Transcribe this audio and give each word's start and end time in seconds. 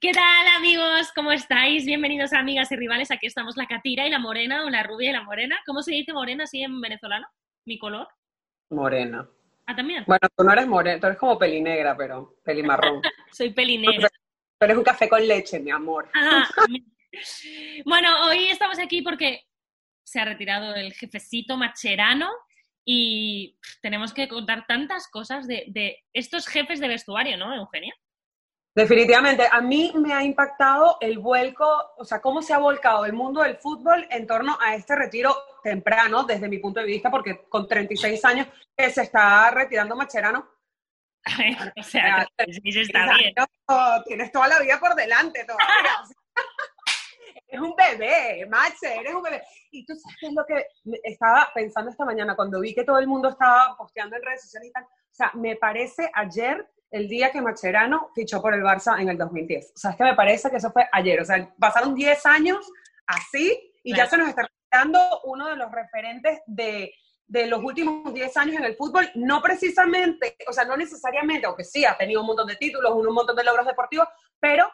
¿Qué 0.00 0.12
tal 0.12 0.46
amigos? 0.56 1.12
¿Cómo 1.14 1.30
estáis? 1.30 1.84
Bienvenidos 1.84 2.32
a 2.32 2.38
Amigas 2.38 2.72
y 2.72 2.76
Rivales. 2.76 3.10
Aquí 3.10 3.26
estamos 3.26 3.58
la 3.58 3.66
Catira 3.66 4.06
y 4.06 4.10
la 4.10 4.18
Morena, 4.18 4.64
o 4.64 4.70
la 4.70 4.82
rubia 4.82 5.10
y 5.10 5.12
la 5.12 5.24
morena. 5.24 5.60
¿Cómo 5.66 5.82
se 5.82 5.92
dice 5.92 6.14
morena 6.14 6.44
así 6.44 6.62
en 6.62 6.80
venezolano? 6.80 7.26
¿Mi 7.66 7.78
color? 7.78 8.08
Morena. 8.70 9.28
Ah, 9.66 9.76
también. 9.76 10.04
Bueno, 10.06 10.26
tú 10.34 10.42
no 10.42 10.54
eres 10.54 10.66
morena, 10.66 10.98
tú 10.98 11.06
eres 11.06 11.18
como 11.18 11.38
pelinegra, 11.38 11.94
pero 11.98 12.36
pelimarrón. 12.42 13.02
Soy 13.30 13.50
pelinegra. 13.50 14.08
Tú 14.08 14.64
eres 14.64 14.78
un 14.78 14.84
café 14.84 15.06
con 15.06 15.28
leche, 15.28 15.60
mi 15.60 15.70
amor. 15.70 16.08
Ah, 16.14 16.48
bueno, 17.84 18.24
hoy 18.24 18.46
estamos 18.46 18.78
aquí 18.78 19.02
porque 19.02 19.42
se 20.02 20.18
ha 20.18 20.24
retirado 20.24 20.74
el 20.76 20.94
jefecito 20.94 21.58
macherano 21.58 22.30
y 22.86 23.58
tenemos 23.82 24.14
que 24.14 24.28
contar 24.28 24.64
tantas 24.66 25.08
cosas 25.08 25.46
de, 25.46 25.66
de 25.68 25.98
estos 26.14 26.46
jefes 26.46 26.80
de 26.80 26.88
vestuario, 26.88 27.36
¿no, 27.36 27.54
Eugenia? 27.54 27.94
Definitivamente, 28.72 29.48
a 29.50 29.60
mí 29.60 29.92
me 29.96 30.12
ha 30.12 30.22
impactado 30.22 30.96
el 31.00 31.18
vuelco, 31.18 31.66
o 31.96 32.04
sea, 32.04 32.20
cómo 32.20 32.40
se 32.40 32.54
ha 32.54 32.58
volcado 32.58 33.04
el 33.04 33.12
mundo 33.12 33.42
del 33.42 33.56
fútbol 33.56 34.06
en 34.10 34.28
torno 34.28 34.56
a 34.60 34.76
este 34.76 34.94
retiro 34.94 35.34
temprano, 35.62 36.22
desde 36.22 36.48
mi 36.48 36.58
punto 36.58 36.78
de 36.78 36.86
vista, 36.86 37.10
porque 37.10 37.48
con 37.48 37.66
36 37.66 38.24
años 38.24 38.46
que 38.76 38.90
se 38.90 39.02
está 39.02 39.50
retirando 39.50 39.96
Macherano. 39.96 40.48
o 41.76 41.82
sea, 41.82 42.26
sí, 42.46 42.80
está 42.80 43.12
bien. 43.16 43.34
tienes 44.06 44.30
toda 44.30 44.46
la 44.46 44.60
vida 44.60 44.78
por 44.78 44.94
delante 44.94 45.44
todavía. 45.44 46.02
es 47.48 47.60
un 47.60 47.74
bebé, 47.74 48.46
Mache, 48.46 49.00
eres 49.00 49.14
un 49.14 49.22
bebé. 49.22 49.42
Y 49.72 49.84
tú 49.84 49.94
sabes 49.96 50.16
qué 50.20 50.26
es 50.28 50.32
lo 50.32 50.46
que 50.46 50.66
estaba 51.02 51.50
pensando 51.52 51.90
esta 51.90 52.04
mañana 52.04 52.36
cuando 52.36 52.60
vi 52.60 52.72
que 52.72 52.84
todo 52.84 53.00
el 53.00 53.08
mundo 53.08 53.30
estaba 53.30 53.76
posteando 53.76 54.16
en 54.16 54.22
redes 54.22 54.42
sociales 54.42 54.70
y 54.70 54.72
tal. 54.72 54.86
O 55.10 55.14
sea, 55.14 55.32
me 55.34 55.56
parece 55.56 56.10
ayer 56.14 56.68
el 56.90 57.08
día 57.08 57.30
que 57.30 57.40
Macherano 57.40 58.10
fichó 58.14 58.40
por 58.42 58.54
el 58.54 58.62
Barça 58.62 59.00
en 59.00 59.08
el 59.08 59.18
2010. 59.18 59.72
O 59.74 59.78
sea, 59.78 59.90
es 59.92 59.96
que 59.96 60.04
me 60.04 60.14
parece 60.14 60.50
que 60.50 60.56
eso 60.56 60.72
fue 60.72 60.88
ayer. 60.92 61.20
O 61.20 61.24
sea, 61.24 61.52
pasaron 61.58 61.94
10 61.94 62.26
años 62.26 62.66
así 63.06 63.72
y 63.82 63.94
ya 63.94 64.06
se 64.06 64.16
nos 64.16 64.28
está 64.28 64.48
dando 64.70 64.98
uno 65.24 65.48
de 65.48 65.56
los 65.56 65.70
referentes 65.70 66.40
de, 66.46 66.92
de 67.26 67.46
los 67.46 67.62
últimos 67.62 68.12
10 68.12 68.36
años 68.36 68.56
en 68.56 68.64
el 68.64 68.76
fútbol, 68.76 69.08
no 69.14 69.40
precisamente, 69.40 70.36
o 70.48 70.52
sea, 70.52 70.64
no 70.64 70.76
necesariamente, 70.76 71.46
aunque 71.46 71.64
sí 71.64 71.84
ha 71.84 71.96
tenido 71.96 72.20
un 72.20 72.26
montón 72.28 72.46
de 72.46 72.56
títulos, 72.56 72.92
un 72.92 73.14
montón 73.14 73.36
de 73.36 73.44
logros 73.44 73.66
deportivos, 73.66 74.08
pero 74.38 74.68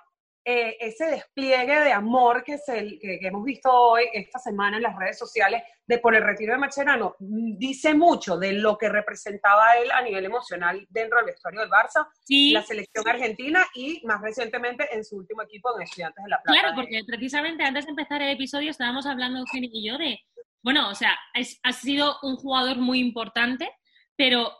eh, 0.48 0.76
ese 0.78 1.06
despliegue 1.06 1.80
de 1.80 1.90
amor 1.90 2.44
que, 2.44 2.56
se, 2.56 3.00
que, 3.00 3.18
hemos 3.20 3.42
visto 3.42 3.68
hoy, 3.68 4.04
esta 4.12 4.38
semana 4.38 4.76
en 4.76 4.84
las 4.84 4.96
redes 4.96 5.18
sociales, 5.18 5.60
de 5.84 5.98
por 5.98 6.14
el 6.14 6.22
retiro 6.22 6.52
de 6.52 6.58
Macherano, 6.60 7.16
mm, 7.18 7.58
dice 7.58 7.94
mucho 7.94 8.38
de 8.38 8.52
lo 8.52 8.78
que 8.78 8.88
representaba 8.88 9.76
él 9.78 9.90
a 9.90 10.02
nivel 10.02 10.24
emocional 10.24 10.86
dentro 10.88 11.18
del 11.18 11.26
vestuario 11.26 11.62
del 11.62 11.68
Barça, 11.68 12.06
la 12.28 12.62
selección 12.62 13.08
argentina 13.08 13.66
y 13.74 14.00
más 14.04 14.22
recientemente 14.22 14.86
en 14.94 15.04
su 15.04 15.16
último 15.16 15.42
equipo 15.42 15.74
en 15.74 15.82
Estudiantes 15.82 16.22
de 16.22 16.30
La 16.30 16.40
Plata. 16.40 16.60
Claro, 16.60 16.76
porque 16.76 17.02
precisamente 17.04 17.64
antes 17.64 17.84
de 17.84 17.90
empezar 17.90 18.22
el 18.22 18.30
episodio 18.30 18.70
estábamos 18.70 19.04
hablando, 19.04 19.40
Eugenio 19.40 19.70
y 19.72 19.88
yo, 19.88 19.98
de, 19.98 20.20
bueno, 20.62 20.88
o 20.90 20.94
sea, 20.94 21.18
ha 21.64 21.72
sido 21.72 22.18
un 22.22 22.36
jugador 22.36 22.76
muy 22.76 23.00
importante, 23.00 23.68
pero 24.14 24.52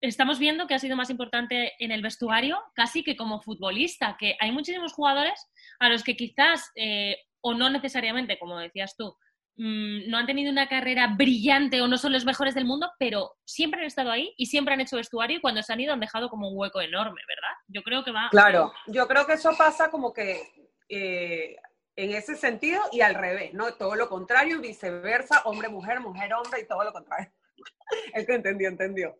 estamos 0.00 0.38
viendo 0.38 0.66
que 0.66 0.74
ha 0.74 0.78
sido 0.78 0.96
más 0.96 1.10
importante 1.10 1.72
en 1.78 1.90
el 1.90 2.02
vestuario 2.02 2.58
casi 2.74 3.02
que 3.02 3.16
como 3.16 3.40
futbolista, 3.40 4.16
que 4.18 4.36
hay 4.40 4.52
muchísimos 4.52 4.92
jugadores 4.92 5.48
a 5.78 5.88
los 5.88 6.02
que 6.02 6.16
quizás, 6.16 6.70
eh, 6.76 7.16
o 7.40 7.54
no 7.54 7.70
necesariamente, 7.70 8.38
como 8.38 8.58
decías 8.58 8.96
tú, 8.96 9.16
mm, 9.56 10.08
no 10.08 10.18
han 10.18 10.26
tenido 10.26 10.52
una 10.52 10.68
carrera 10.68 11.14
brillante 11.16 11.80
o 11.80 11.88
no 11.88 11.98
son 11.98 12.12
los 12.12 12.24
mejores 12.24 12.54
del 12.54 12.64
mundo, 12.64 12.90
pero 12.98 13.36
siempre 13.44 13.80
han 13.80 13.86
estado 13.86 14.10
ahí 14.10 14.32
y 14.36 14.46
siempre 14.46 14.74
han 14.74 14.80
hecho 14.80 14.96
vestuario 14.96 15.38
y 15.38 15.40
cuando 15.40 15.62
se 15.62 15.72
han 15.72 15.80
ido 15.80 15.92
han 15.92 16.00
dejado 16.00 16.28
como 16.28 16.48
un 16.48 16.56
hueco 16.56 16.80
enorme, 16.80 17.20
¿verdad? 17.26 17.56
Yo 17.68 17.82
creo 17.82 18.04
que 18.04 18.12
va... 18.12 18.28
Claro, 18.30 18.72
yo 18.86 19.06
creo 19.08 19.26
que 19.26 19.34
eso 19.34 19.50
pasa 19.56 19.90
como 19.90 20.12
que... 20.12 20.42
Eh, 20.88 21.56
en 21.96 22.12
ese 22.12 22.36
sentido 22.36 22.80
y 22.92 23.00
al 23.00 23.16
revés, 23.16 23.52
¿no? 23.54 23.74
Todo 23.74 23.96
lo 23.96 24.08
contrario, 24.08 24.60
viceversa, 24.60 25.42
hombre-mujer, 25.44 25.98
mujer-hombre 25.98 26.60
y 26.60 26.64
todo 26.64 26.84
lo 26.84 26.92
contrario. 26.92 27.28
El 28.14 28.24
que 28.24 28.34
entendió, 28.34 28.68
entendió. 28.68 29.16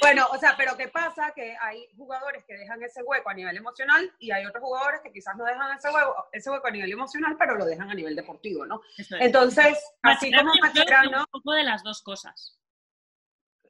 Bueno, 0.00 0.26
o 0.32 0.38
sea, 0.38 0.54
pero 0.56 0.76
¿qué 0.76 0.88
pasa? 0.88 1.32
Que 1.34 1.56
hay 1.60 1.88
jugadores 1.96 2.44
que 2.44 2.54
dejan 2.54 2.82
ese 2.82 3.02
hueco 3.02 3.30
a 3.30 3.34
nivel 3.34 3.56
emocional 3.56 4.12
y 4.18 4.30
hay 4.30 4.44
otros 4.46 4.62
jugadores 4.62 5.00
que 5.02 5.12
quizás 5.12 5.36
no 5.36 5.44
dejan 5.44 5.76
ese 5.76 5.88
hueco, 5.90 6.28
ese 6.32 6.50
hueco 6.50 6.66
a 6.66 6.70
nivel 6.70 6.92
emocional, 6.92 7.36
pero 7.38 7.56
lo 7.56 7.64
dejan 7.64 7.90
a 7.90 7.94
nivel 7.94 8.16
deportivo, 8.16 8.66
¿no? 8.66 8.80
Entonces, 9.20 9.78
así 10.02 10.32
como 10.32 10.52
Mascherano... 10.60 11.20
Un 11.20 11.26
poco 11.30 11.52
de 11.52 11.64
las 11.64 11.82
dos 11.82 12.02
cosas. 12.02 12.58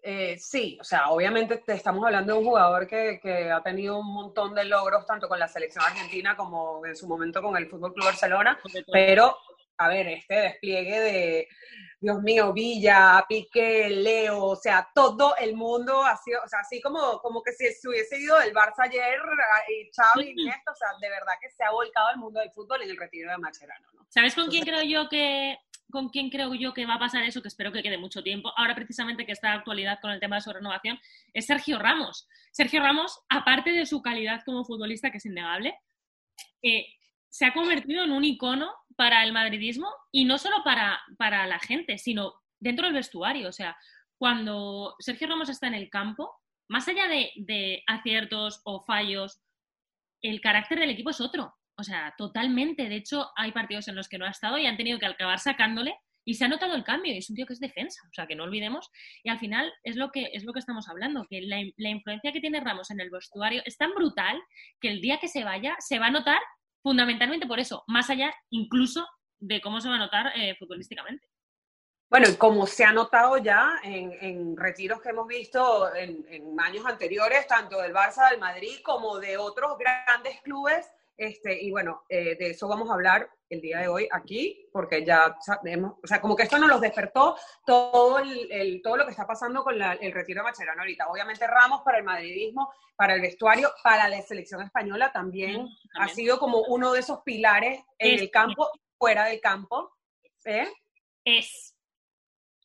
Eh, 0.06 0.36
sí, 0.38 0.76
o 0.78 0.84
sea, 0.84 1.08
obviamente 1.08 1.56
te 1.56 1.72
estamos 1.72 2.04
hablando 2.04 2.34
de 2.34 2.38
un 2.38 2.44
jugador 2.44 2.86
que, 2.86 3.18
que, 3.22 3.50
ha 3.50 3.62
tenido 3.62 3.98
un 3.98 4.12
montón 4.12 4.54
de 4.54 4.66
logros, 4.66 5.06
tanto 5.06 5.28
con 5.28 5.38
la 5.38 5.48
selección 5.48 5.82
argentina 5.82 6.36
como 6.36 6.84
en 6.84 6.94
su 6.94 7.08
momento 7.08 7.40
con 7.40 7.56
el 7.56 7.70
Fútbol 7.70 7.94
Club 7.94 8.04
Barcelona, 8.04 8.60
pero, 8.92 9.34
a 9.78 9.88
ver, 9.88 10.06
este 10.08 10.34
despliegue 10.34 11.00
de, 11.00 11.48
Dios 12.04 12.22
mío, 12.22 12.52
Villa, 12.52 13.24
Piqué, 13.26 13.88
Leo, 13.88 14.44
o 14.44 14.56
sea, 14.56 14.86
todo 14.94 15.34
el 15.36 15.56
mundo 15.56 16.04
ha 16.04 16.16
sido, 16.18 16.38
o 16.44 16.48
sea, 16.48 16.60
así 16.60 16.80
como, 16.82 17.18
como 17.20 17.42
que 17.42 17.52
si 17.52 17.72
se 17.72 17.88
hubiese 17.88 18.20
ido 18.20 18.38
del 18.40 18.52
Barça 18.52 18.84
ayer, 18.84 19.18
y 19.70 19.90
Xavi, 19.90 20.34
y 20.36 20.44
Néstor, 20.44 20.74
o 20.74 20.76
sea, 20.76 20.88
de 21.00 21.08
verdad 21.08 21.32
que 21.40 21.48
se 21.48 21.64
ha 21.64 21.70
volcado 21.70 22.10
el 22.10 22.18
mundo 22.18 22.40
del 22.40 22.50
fútbol 22.50 22.82
en 22.82 22.90
el 22.90 22.98
retiro 22.98 23.30
de 23.30 23.38
Macherano, 23.38 23.86
¿no? 23.94 24.06
¿Sabes 24.10 24.34
con 24.34 24.48
quién 24.48 24.64
creo 24.64 24.82
yo 24.82 25.08
que 25.08 25.58
con 25.90 26.08
quién 26.08 26.28
creo 26.28 26.52
yo 26.54 26.74
que 26.74 26.86
va 26.86 26.94
a 26.94 26.98
pasar 26.98 27.22
eso, 27.22 27.40
que 27.40 27.48
espero 27.48 27.72
que 27.72 27.82
quede 27.82 27.96
mucho 27.96 28.22
tiempo, 28.22 28.52
ahora 28.56 28.74
precisamente 28.74 29.24
que 29.24 29.32
está 29.32 29.48
en 29.48 29.58
actualidad 29.60 29.98
con 30.02 30.10
el 30.10 30.20
tema 30.20 30.36
de 30.36 30.42
su 30.42 30.52
renovación, 30.52 30.98
es 31.32 31.46
Sergio 31.46 31.78
Ramos. 31.78 32.28
Sergio 32.50 32.80
Ramos, 32.80 33.20
aparte 33.28 33.70
de 33.70 33.86
su 33.86 34.02
calidad 34.02 34.42
como 34.44 34.64
futbolista, 34.64 35.10
que 35.10 35.18
es 35.18 35.26
innegable, 35.26 35.78
eh, 36.62 36.86
se 37.34 37.46
ha 37.46 37.52
convertido 37.52 38.04
en 38.04 38.12
un 38.12 38.22
icono 38.22 38.72
para 38.94 39.24
el 39.24 39.32
madridismo 39.32 39.92
y 40.12 40.24
no 40.24 40.38
solo 40.38 40.62
para, 40.62 41.00
para 41.18 41.48
la 41.48 41.58
gente, 41.58 41.98
sino 41.98 42.34
dentro 42.60 42.84
del 42.84 42.94
vestuario. 42.94 43.48
O 43.48 43.52
sea, 43.52 43.76
cuando 44.16 44.94
Sergio 45.00 45.26
Ramos 45.26 45.48
está 45.48 45.66
en 45.66 45.74
el 45.74 45.90
campo, 45.90 46.30
más 46.68 46.86
allá 46.86 47.08
de, 47.08 47.32
de, 47.34 47.82
aciertos 47.88 48.60
o 48.64 48.84
fallos, 48.84 49.40
el 50.22 50.40
carácter 50.40 50.78
del 50.78 50.90
equipo 50.90 51.10
es 51.10 51.20
otro. 51.20 51.52
O 51.76 51.82
sea, 51.82 52.14
totalmente. 52.16 52.88
De 52.88 52.94
hecho, 52.94 53.28
hay 53.34 53.50
partidos 53.50 53.88
en 53.88 53.96
los 53.96 54.08
que 54.08 54.16
no 54.16 54.26
ha 54.26 54.30
estado 54.30 54.56
y 54.56 54.66
han 54.66 54.76
tenido 54.76 55.00
que 55.00 55.06
acabar 55.06 55.40
sacándole 55.40 55.98
y 56.24 56.34
se 56.34 56.44
ha 56.44 56.48
notado 56.48 56.76
el 56.76 56.84
cambio 56.84 57.12
y 57.12 57.18
es 57.18 57.28
un 57.28 57.34
tío 57.34 57.46
que 57.46 57.54
es 57.54 57.60
defensa, 57.60 58.00
o 58.08 58.14
sea, 58.14 58.28
que 58.28 58.36
no 58.36 58.44
olvidemos. 58.44 58.92
Y 59.24 59.30
al 59.30 59.40
final 59.40 59.72
es 59.82 59.96
lo 59.96 60.12
que, 60.12 60.30
es 60.34 60.44
lo 60.44 60.52
que 60.52 60.60
estamos 60.60 60.88
hablando, 60.88 61.26
que 61.28 61.40
la, 61.40 61.56
la 61.78 61.88
influencia 61.88 62.30
que 62.30 62.40
tiene 62.40 62.60
Ramos 62.60 62.92
en 62.92 63.00
el 63.00 63.10
vestuario 63.10 63.60
es 63.64 63.76
tan 63.76 63.92
brutal 63.92 64.40
que 64.80 64.88
el 64.88 65.00
día 65.00 65.18
que 65.18 65.26
se 65.26 65.42
vaya 65.42 65.74
se 65.80 65.98
va 65.98 66.06
a 66.06 66.12
notar 66.12 66.38
fundamentalmente 66.84 67.46
por 67.46 67.58
eso, 67.58 67.82
más 67.88 68.10
allá 68.10 68.32
incluso 68.50 69.08
de 69.38 69.60
cómo 69.62 69.80
se 69.80 69.88
va 69.88 69.96
a 69.96 69.98
notar 69.98 70.32
eh, 70.36 70.54
futbolísticamente. 70.58 71.26
Bueno, 72.10 72.28
y 72.28 72.36
como 72.36 72.66
se 72.66 72.84
ha 72.84 72.92
notado 72.92 73.38
ya 73.38 73.80
en, 73.82 74.56
retiros 74.56 75.00
que 75.00 75.08
hemos 75.08 75.26
visto 75.26 75.92
en, 75.96 76.60
años 76.60 76.84
anteriores, 76.86 77.46
tanto 77.46 77.80
del 77.80 77.94
Barça, 77.94 78.30
del 78.30 78.38
Madrid, 78.38 78.78
como 78.84 79.18
de 79.18 79.38
otros 79.38 79.78
grandes 79.78 80.40
clubes, 80.42 80.86
este, 81.16 81.60
y 81.60 81.70
bueno, 81.70 82.04
eh, 82.08 82.36
de 82.36 82.50
eso 82.50 82.68
vamos 82.68 82.90
a 82.90 82.94
hablar 82.94 83.30
el 83.54 83.60
día 83.60 83.80
de 83.80 83.88
hoy 83.88 84.08
aquí, 84.12 84.68
porque 84.72 85.04
ya 85.04 85.36
sabemos, 85.40 85.94
o 86.02 86.06
sea, 86.06 86.20
como 86.20 86.36
que 86.36 86.44
esto 86.44 86.58
nos 86.58 86.68
los 86.68 86.80
despertó 86.80 87.36
todo, 87.64 88.18
el, 88.18 88.80
todo 88.82 88.96
lo 88.96 89.04
que 89.04 89.12
está 89.12 89.26
pasando 89.26 89.64
con 89.64 89.80
el 89.80 90.12
retiro 90.12 90.40
de 90.40 90.50
Macherano 90.50 90.82
ahorita. 90.82 91.08
Obviamente 91.08 91.46
Ramos 91.46 91.82
para 91.82 91.98
el 91.98 92.04
madridismo, 92.04 92.72
para 92.96 93.14
el 93.14 93.20
vestuario, 93.20 93.70
para 93.82 94.08
la 94.08 94.20
selección 94.22 94.62
española 94.62 95.12
también, 95.12 95.68
ha 95.98 96.08
sido 96.08 96.38
como 96.38 96.62
uno 96.68 96.92
de 96.92 97.00
esos 97.00 97.20
pilares 97.22 97.82
en 97.98 98.20
el 98.20 98.30
campo 98.30 98.70
fuera 98.98 99.26
del 99.26 99.40
campo. 99.40 99.92
¿eh? 100.44 100.68
Es. 101.24 101.74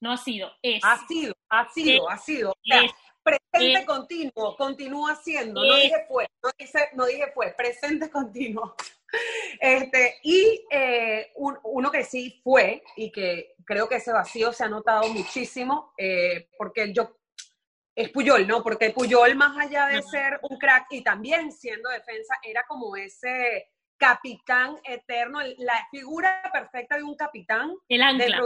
No 0.01 0.13
ha 0.13 0.17
sido, 0.17 0.51
es. 0.61 0.83
Ha 0.83 0.97
sido, 1.07 1.33
ha 1.49 1.69
sido, 1.69 2.09
ha 2.09 2.17
sido. 2.17 2.53
presente 3.21 3.85
continuo, 3.85 4.55
continúa 4.55 5.15
siendo, 5.15 5.63
no 5.63 5.75
dije 5.75 6.05
fue, 6.07 6.27
no, 6.41 6.49
no 6.93 7.05
dije 7.05 7.31
fue, 7.33 7.53
presente 7.53 8.09
continuo. 8.09 8.75
Este, 9.59 10.19
y 10.23 10.65
eh, 10.71 11.33
uno 11.35 11.91
que 11.91 12.03
sí 12.03 12.39
fue, 12.43 12.81
y 12.95 13.11
que 13.11 13.55
creo 13.65 13.89
que 13.89 13.95
ese 13.95 14.13
vacío 14.13 14.53
se 14.53 14.63
ha 14.63 14.69
notado 14.69 15.09
muchísimo, 15.09 15.93
eh, 15.97 16.49
porque 16.57 16.93
yo, 16.93 17.17
es 17.93 18.09
Puyol, 18.09 18.47
¿no? 18.47 18.63
Porque 18.63 18.91
Puyol, 18.91 19.35
más 19.35 19.57
allá 19.57 19.87
de 19.87 20.01
ser 20.01 20.39
un 20.49 20.57
crack 20.57 20.87
y 20.91 21.03
también 21.03 21.51
siendo 21.51 21.89
defensa, 21.89 22.35
era 22.43 22.63
como 22.67 22.95
ese 22.95 23.69
capitán 23.97 24.77
eterno, 24.85 25.39
la 25.57 25.85
figura 25.91 26.41
perfecta 26.53 26.95
de 26.95 27.03
un 27.03 27.15
capitán 27.15 27.75
El 27.89 28.01
ancla. 28.01 28.41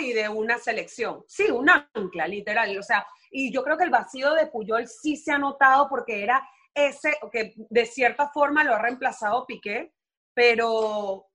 y 0.00 0.12
de 0.12 0.28
una 0.28 0.58
selección. 0.58 1.24
Sí, 1.28 1.44
un 1.50 1.70
ancla, 1.70 2.26
literal. 2.26 2.76
O 2.76 2.82
sea, 2.82 3.06
y 3.30 3.52
yo 3.52 3.62
creo 3.62 3.78
que 3.78 3.84
el 3.84 3.90
vacío 3.90 4.34
de 4.34 4.48
Puyol 4.48 4.88
sí 4.88 5.16
se 5.16 5.30
ha 5.30 5.38
notado 5.38 5.88
porque 5.88 6.22
era 6.22 6.46
ese, 6.74 7.16
que 7.30 7.54
de 7.56 7.86
cierta 7.86 8.28
forma 8.28 8.64
lo 8.64 8.74
ha 8.74 8.78
reemplazado 8.78 9.46
Piqué, 9.46 9.92
pero 10.34 11.26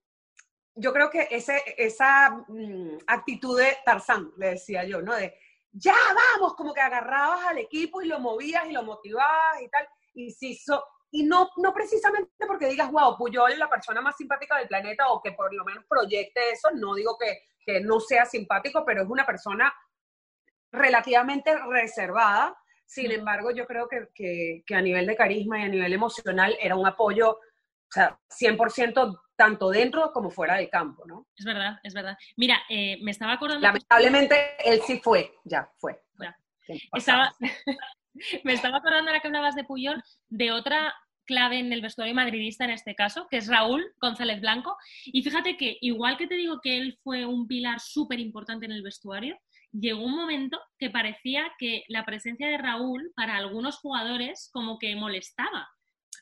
yo 0.74 0.92
creo 0.92 1.10
que 1.10 1.28
ese, 1.30 1.62
esa 1.76 2.30
mm, 2.48 2.98
actitud 3.06 3.58
de 3.58 3.76
Tarzán, 3.84 4.32
le 4.36 4.50
decía 4.50 4.84
yo, 4.84 5.02
¿no? 5.02 5.14
De, 5.14 5.34
ya 5.72 5.94
vamos, 6.34 6.54
como 6.54 6.72
que 6.72 6.80
agarrabas 6.80 7.46
al 7.46 7.58
equipo 7.58 8.02
y 8.02 8.06
lo 8.06 8.20
movías 8.20 8.66
y 8.66 8.72
lo 8.72 8.82
motivabas 8.82 9.60
y 9.62 9.68
tal, 9.68 9.88
y 10.14 10.30
se 10.30 10.46
hizo, 10.46 10.84
y 11.10 11.24
no, 11.24 11.50
no 11.56 11.72
precisamente 11.72 12.30
porque 12.46 12.66
digas, 12.66 12.90
wow, 12.90 13.16
Puyol 13.16 13.52
es 13.52 13.58
la 13.58 13.68
persona 13.68 14.00
más 14.00 14.16
simpática 14.16 14.56
del 14.56 14.68
planeta 14.68 15.08
o 15.08 15.22
que 15.22 15.32
por 15.32 15.52
lo 15.52 15.64
menos 15.64 15.84
proyecte 15.88 16.50
eso, 16.50 16.70
no 16.74 16.94
digo 16.94 17.16
que, 17.18 17.42
que 17.64 17.80
no 17.80 18.00
sea 18.00 18.24
simpático, 18.24 18.84
pero 18.84 19.02
es 19.02 19.08
una 19.08 19.26
persona 19.26 19.72
relativamente 20.72 21.56
reservada. 21.56 22.56
Sin 22.88 23.12
embargo, 23.12 23.50
yo 23.50 23.66
creo 23.66 23.86
que, 23.86 24.08
que, 24.14 24.62
que, 24.66 24.74
a 24.74 24.80
nivel 24.80 25.06
de 25.06 25.14
carisma 25.14 25.60
y 25.60 25.64
a 25.64 25.68
nivel 25.68 25.92
emocional 25.92 26.56
era 26.58 26.74
un 26.74 26.86
apoyo, 26.86 27.32
o 27.32 27.90
sea, 27.90 28.18
100% 28.30 29.20
tanto 29.36 29.68
dentro 29.68 30.10
como 30.10 30.30
fuera 30.30 30.56
del 30.56 30.70
campo, 30.70 31.04
¿no? 31.06 31.26
Es 31.36 31.44
verdad, 31.44 31.78
es 31.82 31.92
verdad. 31.92 32.16
Mira, 32.38 32.58
eh, 32.70 32.96
me 33.02 33.10
estaba 33.10 33.34
acordando... 33.34 33.60
Lamentablemente, 33.60 34.56
él 34.64 34.80
sí 34.86 35.00
fue, 35.04 35.34
ya, 35.44 35.70
fue. 35.76 36.02
Ya. 36.18 36.34
Estaba... 36.94 37.30
me 38.44 38.54
estaba 38.54 38.78
acordando 38.78 39.10
ahora 39.10 39.20
que 39.20 39.28
hablabas 39.28 39.54
de 39.54 39.64
Puyol, 39.64 40.02
de 40.30 40.50
otra 40.50 40.94
clave 41.26 41.58
en 41.58 41.70
el 41.74 41.82
vestuario 41.82 42.14
madridista 42.14 42.64
en 42.64 42.70
este 42.70 42.94
caso, 42.94 43.28
que 43.30 43.36
es 43.36 43.48
Raúl 43.48 43.84
González 44.00 44.40
Blanco. 44.40 44.76
Y 45.04 45.22
fíjate 45.22 45.58
que 45.58 45.76
igual 45.82 46.16
que 46.16 46.26
te 46.26 46.36
digo 46.36 46.58
que 46.62 46.78
él 46.78 46.98
fue 47.04 47.26
un 47.26 47.46
pilar 47.46 47.80
súper 47.80 48.18
importante 48.18 48.64
en 48.64 48.72
el 48.72 48.82
vestuario, 48.82 49.38
llegó 49.72 50.04
un 50.04 50.16
momento 50.16 50.60
que 50.78 50.90
parecía 50.90 51.52
que 51.58 51.84
la 51.88 52.04
presencia 52.04 52.48
de 52.48 52.58
Raúl 52.58 53.12
para 53.14 53.36
algunos 53.36 53.78
jugadores 53.78 54.50
como 54.52 54.78
que 54.78 54.96
molestaba. 54.96 55.68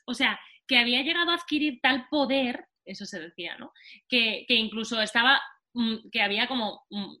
O 0.05 0.13
sea, 0.13 0.39
que 0.67 0.77
había 0.77 1.01
llegado 1.01 1.31
a 1.31 1.35
adquirir 1.35 1.79
tal 1.81 2.07
poder, 2.09 2.65
eso 2.85 3.05
se 3.05 3.19
decía, 3.19 3.57
¿no? 3.57 3.71
Que, 4.07 4.45
incluso 4.49 5.01
estaba, 5.01 5.41
mm, 5.73 6.09
que 6.11 6.21
había 6.21 6.47
como 6.47 6.85
mm, 6.89 7.15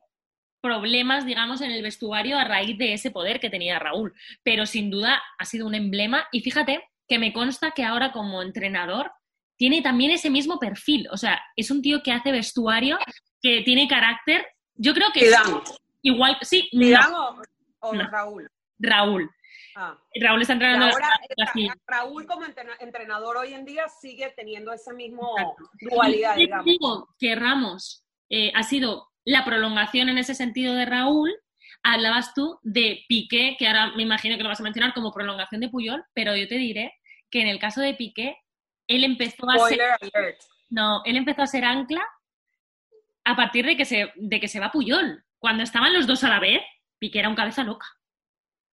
problemas, 0.61 1.25
digamos, 1.25 1.61
en 1.61 1.71
el 1.71 1.81
vestuario 1.81 2.37
a 2.37 2.43
raíz 2.43 2.77
de 2.77 2.93
ese 2.93 3.11
poder 3.11 3.39
que 3.39 3.49
tenía 3.49 3.79
Raúl. 3.79 4.13
Pero 4.43 4.65
sin 4.65 4.89
duda 4.89 5.21
ha 5.37 5.45
sido 5.45 5.65
un 5.65 5.75
emblema 5.75 6.27
y 6.31 6.41
fíjate 6.41 6.83
que 7.07 7.19
me 7.19 7.31
consta 7.31 7.71
que 7.71 7.83
ahora 7.83 8.11
como 8.11 8.41
entrenador 8.41 9.11
tiene 9.57 9.81
también 9.81 10.11
ese 10.11 10.29
mismo 10.29 10.59
perfil. 10.59 11.07
O 11.11 11.17
sea, 11.17 11.41
es 11.55 11.71
un 11.71 11.81
tío 11.81 12.03
que 12.03 12.11
hace 12.11 12.31
vestuario, 12.31 12.97
que 13.41 13.61
tiene 13.61 13.87
carácter. 13.87 14.45
Yo 14.75 14.93
creo 14.93 15.11
que... 15.13 15.21
igual, 16.07 16.37
sí. 16.41 16.69
o, 17.79 17.93
Raúl? 17.93 18.49
Raúl. 18.79 19.29
Ah. 19.75 19.97
Raúl 20.19 20.41
está 20.41 20.53
entrenando. 20.53 20.87
Ahora, 20.87 21.09
Raúl 21.85 22.25
como 22.25 22.45
entrenador 22.79 23.37
hoy 23.37 23.53
en 23.53 23.65
día 23.65 23.87
sigue 23.87 24.33
teniendo 24.35 24.73
esa 24.73 24.93
misma 24.93 25.27
dualidad, 25.81 26.35
digamos. 26.35 26.65
digo 26.65 27.09
que 27.19 27.35
Ramos 27.35 28.03
eh, 28.29 28.51
ha 28.55 28.63
sido 28.63 29.07
la 29.23 29.45
prolongación 29.45 30.09
en 30.09 30.17
ese 30.17 30.33
sentido 30.33 30.73
de 30.73 30.85
Raúl, 30.85 31.31
hablabas 31.83 32.33
tú 32.33 32.59
de 32.63 33.03
Piqué, 33.07 33.55
que 33.59 33.67
ahora 33.67 33.91
me 33.95 34.03
imagino 34.03 34.37
que 34.37 34.43
lo 34.43 34.49
vas 34.49 34.59
a 34.59 34.63
mencionar 34.63 34.93
como 34.93 35.11
prolongación 35.11 35.61
de 35.61 35.69
Puyol, 35.69 36.03
pero 36.13 36.35
yo 36.35 36.47
te 36.47 36.55
diré 36.55 36.93
que 37.29 37.41
en 37.41 37.47
el 37.47 37.59
caso 37.59 37.81
de 37.81 37.93
Piqué, 37.93 38.37
él 38.87 39.03
empezó 39.03 39.49
a 39.49 39.59
ser... 39.67 39.79
No, 40.69 41.01
él 41.05 41.17
empezó 41.17 41.41
a 41.41 41.47
ser 41.47 41.65
ancla 41.65 42.01
a 43.25 43.35
partir 43.35 43.65
de 43.65 43.75
que 43.75 43.85
se, 43.85 44.11
de 44.15 44.39
que 44.39 44.47
se 44.47 44.59
va 44.59 44.71
Puyol. 44.71 45.23
Cuando 45.39 45.63
estaban 45.63 45.93
los 45.93 46.07
dos 46.07 46.23
a 46.23 46.29
la 46.29 46.39
vez, 46.39 46.61
Piqué 46.99 47.19
era 47.19 47.29
un 47.29 47.35
cabeza 47.35 47.63
loca. 47.63 47.85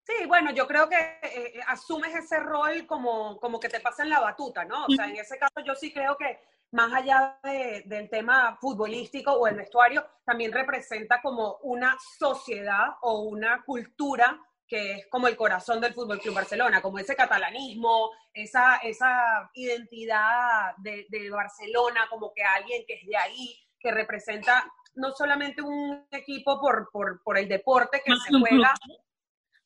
Sí, 0.03 0.25
bueno, 0.27 0.51
yo 0.51 0.67
creo 0.67 0.87
que 0.87 0.95
eh, 0.95 1.19
eh, 1.23 1.59
asumes 1.67 2.13
ese 2.13 2.39
rol 2.39 2.85
como, 2.85 3.39
como 3.39 3.59
que 3.59 3.69
te 3.69 3.79
pasan 3.79 4.09
la 4.09 4.19
batuta, 4.19 4.63
¿no? 4.63 4.85
O 4.85 4.89
sea, 4.89 5.05
en 5.05 5.15
ese 5.15 5.37
caso 5.37 5.61
yo 5.65 5.73
sí 5.73 5.91
creo 5.91 6.15
que 6.15 6.39
más 6.71 6.93
allá 6.93 7.39
del 7.85 8.09
tema 8.09 8.57
futbolístico 8.59 9.31
o 9.31 9.47
el 9.47 9.55
vestuario, 9.55 10.05
también 10.25 10.51
representa 10.51 11.21
como 11.21 11.57
una 11.63 11.95
sociedad 12.19 12.95
o 13.01 13.21
una 13.21 13.63
cultura 13.63 14.37
que 14.67 14.93
es 14.93 15.07
como 15.07 15.27
el 15.27 15.37
corazón 15.37 15.79
del 15.79 15.93
Fútbol 15.93 16.19
Club 16.19 16.35
Barcelona, 16.35 16.81
como 16.81 16.99
ese 16.99 17.15
catalanismo, 17.15 18.11
esa, 18.33 18.77
esa 18.77 19.49
identidad 19.53 20.75
de, 20.77 21.29
Barcelona, 21.29 22.07
como 22.09 22.33
que 22.33 22.43
alguien 22.43 22.83
que 22.85 22.95
es 22.95 23.07
de 23.07 23.15
ahí, 23.15 23.55
que 23.79 23.91
representa 23.91 24.65
no 24.95 25.13
solamente 25.13 25.61
un 25.61 26.05
equipo 26.11 26.59
por, 26.59 26.89
por, 26.91 27.37
el 27.37 27.47
deporte 27.47 28.01
que 28.03 28.13
se 28.15 28.39
juega, 28.39 28.73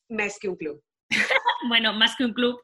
más 0.09 0.37
que 0.39 0.49
un 0.49 0.55
club. 0.55 0.83
bueno, 1.69 1.93
más 1.93 2.15
que 2.15 2.25
un 2.25 2.33
club, 2.33 2.61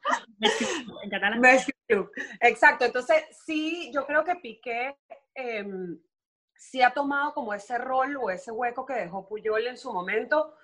en 1.02 1.10
catalán. 1.10 1.40
Más 1.40 1.66
que 1.66 1.72
un 1.72 1.96
club, 1.96 2.12
exacto. 2.40 2.84
Entonces, 2.84 3.24
sí, 3.44 3.90
yo 3.92 4.06
creo 4.06 4.24
que 4.24 4.36
Piqué 4.36 4.96
em, 5.34 5.98
sí 6.54 6.82
ha 6.82 6.92
tomado 6.92 7.34
como 7.34 7.54
ese 7.54 7.78
rol 7.78 8.16
o 8.16 8.30
ese 8.30 8.50
hueco 8.50 8.86
que 8.86 8.94
dejó 8.94 9.28
Puyol 9.28 9.66
en 9.66 9.76
su 9.76 9.92
momento 9.92 10.54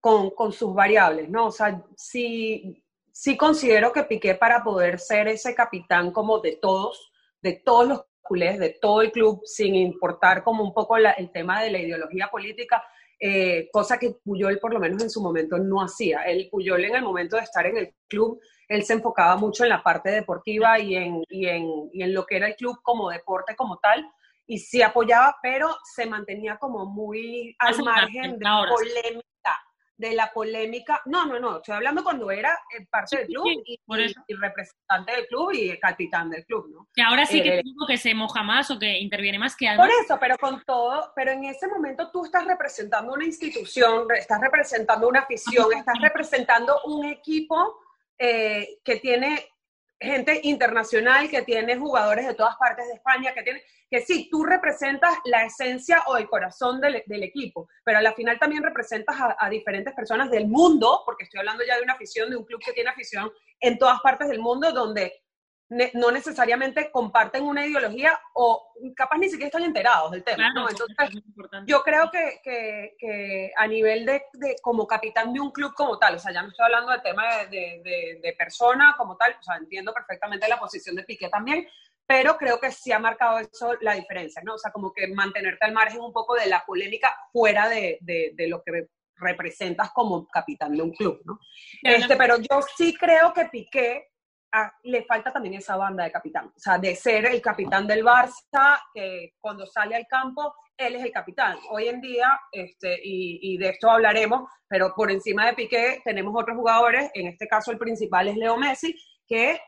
con, 0.00 0.30
con 0.30 0.52
sus 0.52 0.74
variables, 0.74 1.28
¿no? 1.28 1.46
O 1.46 1.52
sea, 1.52 1.82
sí, 1.96 2.84
sí 3.12 3.36
considero 3.36 3.92
que 3.92 4.04
Piqué 4.04 4.34
para 4.34 4.64
poder 4.64 4.98
ser 4.98 5.28
ese 5.28 5.54
capitán 5.54 6.12
como 6.12 6.40
de 6.40 6.56
todos, 6.56 7.12
de 7.40 7.54
todos 7.54 7.88
los 7.88 8.11
culés, 8.22 8.58
de 8.58 8.76
todo 8.80 9.02
el 9.02 9.12
club, 9.12 9.42
sin 9.44 9.74
importar 9.74 10.42
como 10.42 10.64
un 10.64 10.72
poco 10.72 10.96
el 10.96 11.30
tema 11.32 11.62
de 11.62 11.70
la 11.70 11.78
ideología 11.78 12.28
política, 12.28 12.82
eh, 13.18 13.68
cosa 13.72 13.98
que 13.98 14.16
Puyol 14.24 14.58
por 14.58 14.72
lo 14.72 14.80
menos 14.80 15.02
en 15.02 15.10
su 15.10 15.22
momento 15.22 15.58
no 15.58 15.82
hacía. 15.82 16.22
El 16.22 16.48
Puyol 16.50 16.84
en 16.84 16.96
el 16.96 17.02
momento 17.02 17.36
de 17.36 17.42
estar 17.42 17.66
en 17.66 17.76
el 17.76 17.94
club, 18.08 18.40
él 18.68 18.82
se 18.84 18.94
enfocaba 18.94 19.36
mucho 19.36 19.64
en 19.64 19.70
la 19.70 19.82
parte 19.82 20.10
deportiva 20.10 20.78
y 20.78 20.96
en, 20.96 21.22
y 21.28 21.46
en, 21.46 21.90
y 21.92 22.02
en 22.02 22.14
lo 22.14 22.24
que 22.26 22.36
era 22.36 22.48
el 22.48 22.56
club 22.56 22.78
como 22.82 23.10
deporte 23.10 23.54
como 23.54 23.78
tal, 23.78 24.04
y 24.46 24.58
sí 24.58 24.82
apoyaba, 24.82 25.36
pero 25.42 25.68
se 25.94 26.06
mantenía 26.06 26.56
como 26.56 26.86
muy 26.86 27.54
al 27.58 27.78
margen 27.84 28.38
de 28.38 28.46
polémica 28.68 29.32
de 29.96 30.14
la 30.14 30.32
polémica. 30.32 31.00
No, 31.06 31.26
no, 31.26 31.38
no, 31.38 31.56
estoy 31.58 31.74
hablando 31.74 32.02
cuando 32.02 32.30
era 32.30 32.58
eh, 32.76 32.86
parte 32.90 33.18
del 33.18 33.26
club 33.28 33.46
y, 33.64 33.78
representante 34.34 35.12
del 35.12 35.26
club 35.26 35.52
y 35.52 35.78
capitán 35.78 36.30
del 36.30 36.44
club, 36.44 36.68
¿no? 36.72 36.88
Que 36.94 37.02
ahora 37.02 37.26
sí 37.26 37.42
que 37.42 37.62
digo 37.62 37.86
que 37.86 37.96
se 37.96 38.14
moja 38.14 38.42
más 38.42 38.70
o 38.70 38.78
que 38.78 38.98
interviene 38.98 39.38
más 39.38 39.56
que 39.56 39.66
Por 39.76 39.88
eso, 39.88 40.18
pero 40.18 40.36
con 40.38 40.62
todo, 40.64 41.12
pero 41.14 41.32
en 41.32 41.44
ese 41.44 41.68
momento 41.68 42.10
tú 42.10 42.24
estás 42.24 42.44
representando 42.46 43.12
una 43.12 43.24
institución, 43.24 44.06
estás 44.16 44.40
representando 44.40 45.08
una 45.08 45.20
afición, 45.20 45.66
estás 45.76 46.00
representando 46.00 46.80
un 46.86 47.04
equipo 47.06 47.80
eh, 48.18 48.78
que 48.84 48.96
tiene 48.96 49.51
gente 50.02 50.40
internacional, 50.44 51.28
que 51.30 51.42
tiene 51.42 51.76
jugadores 51.76 52.26
de 52.26 52.34
todas 52.34 52.56
partes 52.56 52.86
de 52.86 52.94
España, 52.94 53.32
que 53.32 53.42
tiene, 53.42 53.62
que 53.90 54.00
sí, 54.00 54.28
tú 54.30 54.44
representas 54.44 55.12
la 55.24 55.44
esencia 55.44 56.02
o 56.06 56.16
el 56.16 56.28
corazón 56.28 56.80
del, 56.80 57.02
equipo, 57.22 57.68
pero 57.84 57.98
a 57.98 58.02
la 58.02 58.12
final 58.14 58.38
también 58.38 58.62
representas 58.62 59.16
a, 59.38 59.48
diferentes 59.48 59.94
personas 59.94 60.30
del 60.30 60.48
mundo, 60.48 61.02
porque 61.04 61.24
estoy 61.24 61.40
hablando 61.40 61.64
ya 61.64 61.76
de 61.76 61.82
una 61.82 61.92
afición, 61.94 62.30
de 62.30 62.36
un 62.36 62.44
club 62.44 62.60
que 62.64 62.72
tiene 62.72 62.90
afición 62.90 63.30
en 63.60 63.78
todas 63.78 64.00
partes 64.00 64.28
del 64.28 64.40
mundo, 64.40 64.72
donde 64.72 65.21
no 65.94 66.10
necesariamente 66.10 66.90
comparten 66.90 67.44
una 67.44 67.66
ideología 67.66 68.20
o 68.34 68.72
capaz 68.94 69.18
ni 69.18 69.28
siquiera 69.28 69.46
están 69.46 69.62
enterados 69.62 70.10
del 70.10 70.24
tema. 70.24 70.48
Entonces, 70.48 71.22
yo 71.66 71.82
creo 71.82 72.10
que, 72.10 72.40
que, 72.98 73.52
a 73.56 73.66
nivel 73.66 74.04
de, 74.04 74.22
de, 74.34 74.56
como 74.60 74.86
capitán 74.86 75.32
de 75.32 75.40
un 75.40 75.50
club 75.50 75.72
como 75.74 75.98
tal, 75.98 76.16
o 76.16 76.18
sea, 76.18 76.32
ya 76.32 76.42
no 76.42 76.48
estoy 76.48 76.64
hablando 76.64 76.92
del 76.92 77.02
tema 77.02 77.22
de, 77.50 77.80
de, 77.82 78.20
de, 78.22 78.32
persona 78.34 78.94
como 78.98 79.16
tal, 79.16 79.36
o 79.38 79.42
sea, 79.42 79.56
entiendo 79.56 79.92
perfectamente 79.92 80.48
la 80.48 80.58
posición 80.60 80.96
de 80.96 81.04
Piqué 81.04 81.28
también, 81.28 81.66
pero 82.06 82.36
creo 82.36 82.58
que 82.60 82.70
sí 82.70 82.92
ha 82.92 82.98
marcado 82.98 83.38
eso 83.38 83.74
la 83.80 83.94
diferencia, 83.94 84.42
¿no? 84.44 84.54
O 84.54 84.58
sea, 84.58 84.72
como 84.72 84.92
que 84.92 85.06
mantenerte 85.08 85.64
al 85.64 85.72
margen 85.72 86.00
un 86.00 86.12
poco 86.12 86.34
de 86.34 86.46
la 86.46 86.64
polémica 86.66 87.16
fuera 87.32 87.68
de, 87.68 87.98
de 88.00 88.48
lo 88.48 88.62
que 88.62 88.88
representas 89.22 89.90
como 89.92 90.26
capitán 90.28 90.76
de 90.76 90.82
un 90.82 90.92
club, 90.92 91.22
¿no? 91.24 91.38
Este, 91.82 92.16
pero 92.16 92.36
yo 92.38 92.60
sí 92.76 92.94
creo 92.94 93.32
que 93.32 93.46
Piqué 93.46 94.11
le 94.82 95.04
falta 95.04 95.32
también 95.32 95.54
esa 95.54 95.76
banda 95.76 96.04
de 96.04 96.12
capitán, 96.12 96.46
o 96.54 96.58
sea, 96.58 96.78
de 96.78 96.94
ser 96.94 97.26
el 97.26 97.40
capitán 97.40 97.86
del 97.86 98.04
Barça, 98.04 98.78
que 98.92 99.34
cuando 99.40 99.66
sale 99.66 99.96
al 99.96 100.06
campo, 100.06 100.54
él 100.76 100.96
es 100.96 101.04
el 101.04 101.12
capitán. 101.12 101.58
Hoy 101.70 101.88
en 101.88 102.00
día, 102.00 102.38
este, 102.50 102.98
y, 103.02 103.56
de 103.56 103.70
esto 103.70 103.90
hablaremos, 103.90 104.50
pero 104.68 104.92
por 104.94 105.10
encima 105.10 105.46
de 105.46 105.54
Piqué 105.54 106.02
tenemos 106.04 106.34
otros 106.36 106.56
jugadores, 106.56 107.10
en 107.14 107.28
este 107.28 107.46
caso 107.46 107.70
el 107.70 107.78
principal 107.78 108.28
es 108.28 108.36
Leo 108.36 108.56
Messi, 108.56 108.94
que 109.26 109.60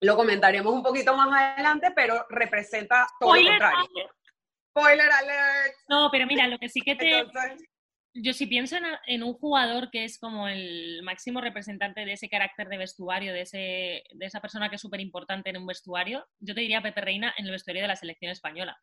lo 0.00 0.16
comentaremos 0.16 0.72
un 0.72 0.82
poquito 0.82 1.16
más 1.16 1.28
adelante, 1.32 1.92
pero 1.94 2.26
representa 2.28 3.06
todo 3.18 3.34
lo 3.34 3.48
contrario. 3.48 3.88
Spoiler 4.70 5.10
alert. 5.10 5.74
No, 5.88 6.08
pero 6.10 6.26
mira, 6.26 6.48
lo 6.48 6.58
que 6.58 6.68
sí 6.68 6.80
que 6.80 6.96
te 6.96 7.24
yo 8.14 8.32
si 8.32 8.46
pienso 8.46 8.76
en, 9.06 9.22
un 9.22 9.34
jugador 9.34 9.90
que 9.90 10.04
es 10.04 10.18
como 10.18 10.48
el 10.48 11.02
máximo 11.02 11.40
representante 11.40 12.04
de 12.04 12.12
ese 12.12 12.28
carácter 12.28 12.68
de 12.68 12.78
vestuario, 12.78 13.32
de, 13.32 13.42
ese, 13.42 14.04
de 14.12 14.26
esa 14.26 14.40
persona 14.40 14.68
que 14.68 14.76
es 14.76 14.80
súper 14.80 15.00
importante 15.00 15.50
en 15.50 15.56
un 15.56 15.66
vestuario, 15.66 16.24
yo 16.38 16.54
te 16.54 16.60
diría 16.60 16.80
Pepe 16.80 17.00
Reina 17.00 17.34
en 17.36 17.46
el 17.46 17.52
vestuario 17.52 17.82
de 17.82 17.88
la 17.88 17.96
selección 17.96 18.30
española. 18.30 18.78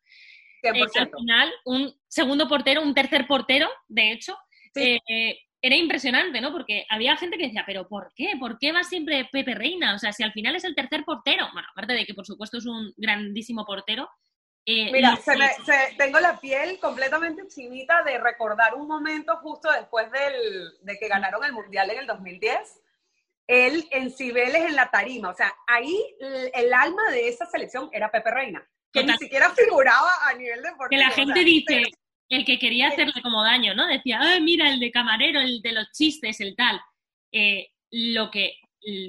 al 0.64 1.10
final, 1.10 1.52
un 1.66 1.94
segundo 2.08 2.48
portero, 2.48 2.82
un 2.82 2.94
tercer 2.94 3.26
portero, 3.26 3.70
de 3.88 4.12
hecho, 4.12 4.38
eh, 4.76 5.38
era 5.62 5.76
impresionante, 5.76 6.42
¿no? 6.42 6.52
Porque 6.52 6.86
había 6.90 7.16
gente 7.16 7.38
que 7.38 7.46
decía, 7.46 7.64
pero 7.66 7.88
¿por 7.88 8.12
qué? 8.16 8.34
¿Por 8.40 8.58
qué 8.58 8.72
va 8.72 8.84
siempre 8.84 9.30
Pepe 9.32 9.56
Reina? 9.56 9.96
O 9.96 10.00
sea, 10.00 10.12
si 10.12 10.24
al 10.24 10.34
final 10.34 10.56
es 10.56 10.64
el 10.64 10.76
tercer 10.76 11.04
portero, 11.06 11.48
bueno, 11.54 11.68
aparte 11.72 11.94
de 11.94 12.06
que 12.06 12.14
por 12.14 12.26
supuesto 12.26 12.58
es 12.58 12.66
un 12.66 12.92
grandísimo 12.98 13.64
portero, 13.66 14.10
eh, 14.66 14.92
Mira, 14.92 15.18
tengo 15.98 16.20
la 16.20 16.40
piel 16.40 16.80
completamente 16.80 17.48
chinita 17.48 18.04
de 18.04 18.20
recordar 18.20 18.76
un 18.76 18.88
momento 18.88 19.38
justo 19.38 19.72
después 19.72 20.12
del, 20.12 20.74
de 20.82 21.00
que 21.00 21.08
ganaron 21.08 21.44
el 21.44 21.54
Mundial 21.54 21.90
en 21.90 22.00
el 22.00 22.08
2010. 22.08 22.82
él 23.48 23.88
en 23.92 24.12
Cibeles 24.12 24.66
en 24.66 24.76
la 24.76 24.92
tarima. 24.92 25.30
O 25.30 25.34
sea, 25.34 25.54
ahí 25.68 25.98
el, 26.54 26.74
alma 26.74 27.10
de 27.12 27.28
esa 27.28 27.46
selección 27.48 27.90
era 27.92 28.12
Pepe 28.12 28.32
Reina, 28.32 28.68
que 28.94 29.04
ni 29.04 29.14
siquiera 29.18 29.50
figuraba 29.50 30.12
a 30.28 30.34
nivel 30.36 30.62
deportivo. 30.62 30.90
Que 30.90 30.98
la 30.98 31.12
gente 31.12 31.44
dice, 31.44 31.84
el 32.30 32.46
que 32.46 32.60
quería 32.60 32.90
hacerle 32.90 33.22
como 33.22 33.44
daño, 33.44 33.74
¿no? 33.74 33.88
Decía, 33.88 34.20
Ay, 34.22 34.42
mira, 34.42 34.70
el 34.70 34.80
de 34.80 34.92
camarero, 34.92 35.42
el 35.42 35.62
de 35.62 35.72
los 35.72 35.92
chistes, 35.92 36.40
el 36.40 36.56
tal. 36.56 36.80
Eh, 37.32 37.72
lo 37.90 38.30
que 38.30 38.56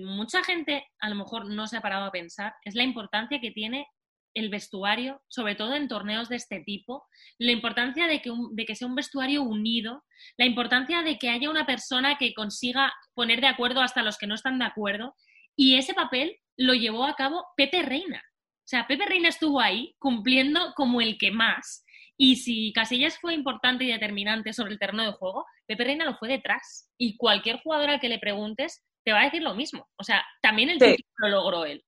mucha 0.02 0.42
gente 0.42 0.87
a 0.99 1.09
lo 1.09 1.14
mejor 1.14 1.47
no 1.47 1.66
se 1.66 1.76
ha 1.76 1.80
parado 1.80 2.06
a 2.06 2.12
pensar 2.12 2.54
es 2.64 2.75
la 2.75 2.82
importancia 2.82 3.40
que 3.40 3.50
tiene 3.50 3.87
el 4.35 4.49
vestuario, 4.49 5.23
sobre 5.29 5.55
todo 5.55 5.75
en 5.75 5.89
torneos 5.89 6.29
de 6.29 6.37
este 6.37 6.61
tipo, 6.61 7.05
la 7.39 7.53
importancia 7.53 8.07
de 8.07 8.21
que, 8.23 8.31
de 8.53 8.65
que 8.65 8.75
sea 8.75 8.89
un 8.89 8.95
vestuario 8.95 9.43
unido, 9.43 10.05
la 10.37 10.47
importancia 10.47 11.03
de 11.03 11.19
que 11.19 11.31
haya 11.31 11.51
una 11.51 11.67
persona 11.67 12.17
que 12.19 12.35
consiga 12.35 12.93
poner 13.15 13.41
de 13.41 13.49
acuerdo 13.49 13.81
hasta 13.81 14.03
los 14.03 14.19
que 14.19 14.27
no 14.27 14.35
están 14.35 14.59
de 14.59 14.65
acuerdo, 14.65 15.15
y 15.57 15.77
ese 15.77 15.95
papel 15.95 16.39
lo 16.57 16.75
llevó 16.75 17.05
a 17.05 17.15
cabo 17.15 17.45
Pepe 17.57 17.83
Reina. 17.83 18.23
O 18.59 18.69
sea, 18.69 18.87
Pepe 18.87 19.07
Reina 19.07 19.29
estuvo 19.29 19.61
ahí 19.61 19.95
cumpliendo 19.99 20.73
como 20.75 21.01
el 21.01 21.19
que 21.19 21.31
más. 21.31 21.85
Y 22.17 22.37
si 22.37 22.73
Casillas 22.73 23.19
fue 23.19 23.35
importante 23.35 23.85
y 23.85 23.89
determinante 23.89 24.53
sobre 24.53 24.73
el 24.73 24.79
terreno 24.79 25.05
de 25.05 25.12
juego, 25.12 25.45
Pepe 25.67 25.85
Reina 25.85 26.05
lo 26.05 26.15
fue 26.15 26.29
detrás. 26.29 26.89
Y 26.97 27.17
cualquier 27.17 27.61
jugador 27.61 27.91
al 27.91 28.01
que 28.01 28.09
le 28.09 28.19
preguntes 28.19 28.85
te 29.05 29.12
va 29.12 29.23
a 29.23 29.25
decir 29.25 29.43
lo 29.43 29.55
mismo. 29.55 29.89
O 29.97 30.05
sea, 30.05 30.25
también 30.41 30.71
el 30.71 30.79
título 30.79 31.05
lo 31.19 31.29
logró 31.29 31.65
él. 31.65 31.85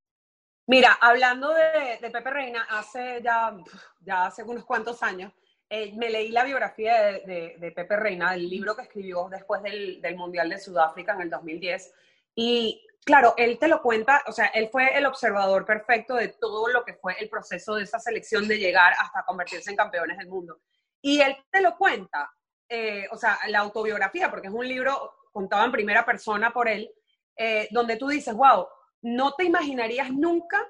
Mira, 0.66 0.97
hablando 1.00 1.52
de, 1.52 2.11
Pepe 2.11 2.30
Reina, 2.30 2.66
hace 2.71 3.21
ya, 3.23 3.54
ya 4.00 4.26
hace 4.26 4.42
unos 4.42 4.64
cuantos 4.64 5.02
años, 5.02 5.33
eh, 5.68 5.92
me 5.94 6.09
leí 6.09 6.30
la 6.30 6.44
biografía 6.44 7.02
de, 7.02 7.73
Pepe 7.75 7.97
Reina, 7.97 8.35
el 8.35 8.49
libro 8.49 8.75
que 8.75 8.83
escribió 8.83 9.28
después 9.30 9.62
del, 9.62 10.00
Mundial 10.16 10.49
de 10.49 10.59
Sudáfrica 10.59 11.12
en 11.12 11.23
el 11.23 11.30
2010. 11.30 11.92
Y 12.35 12.87
claro, 13.04 13.35
él 13.37 13.59
te 13.59 13.68
lo 13.68 13.83
cuenta, 13.83 14.23
o 14.26 14.33
sea, 14.33 14.47
él 14.47 14.68
fue 14.73 14.97
el 14.97 15.04
observador 15.04 15.66
perfecto 15.66 16.14
de 16.14 16.28
todo 16.28 16.68
lo 16.68 16.85
que 16.85 16.94
fue 16.94 17.14
el 17.21 17.28
proceso 17.28 17.75
de 17.75 17.85
esa 17.85 17.99
selección 17.99 18.49
de 18.49 18.59
llegar 18.59 18.94
hasta 18.99 19.25
convertirse 19.25 19.71
en 19.71 19.76
campeones 19.76 20.16
del 20.16 20.28
mundo. 20.28 20.61
Y 21.02 21.21
él 21.21 21.37
te 21.50 21.61
lo 21.61 21.76
cuenta, 21.76 22.33
eh, 22.68 23.06
o 23.11 23.18
sea, 23.18 23.38
la 23.49 23.59
autobiografía, 23.59 24.30
porque 24.30 24.49
es 24.49 24.54
un 24.54 24.66
libro 24.66 25.14
contado 25.30 25.64
en 25.66 25.73
primera 25.73 26.06
persona 26.06 26.52
por 26.52 26.68
él, 26.68 26.90
eh, 27.37 27.68
donde 27.71 27.97
tú 27.97 28.09
dices, 28.09 28.35
wow, 28.35 28.66
no 29.04 29.32
te 29.34 29.44
imaginarías 29.44 30.11
nunca 30.11 30.66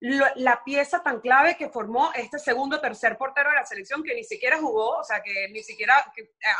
la 0.00 0.62
pieza 0.64 1.02
tan 1.02 1.20
clave 1.20 1.56
que 1.56 1.68
formó 1.68 2.10
este 2.14 2.38
segundo 2.38 2.80
tercer 2.80 3.16
portero 3.16 3.50
de 3.50 3.56
la 3.56 3.66
selección 3.66 4.02
que 4.02 4.14
ni 4.14 4.24
siquiera 4.24 4.58
jugó, 4.58 4.98
o 4.98 5.04
sea, 5.04 5.22
que 5.22 5.48
ni 5.50 5.62
siquiera 5.62 5.94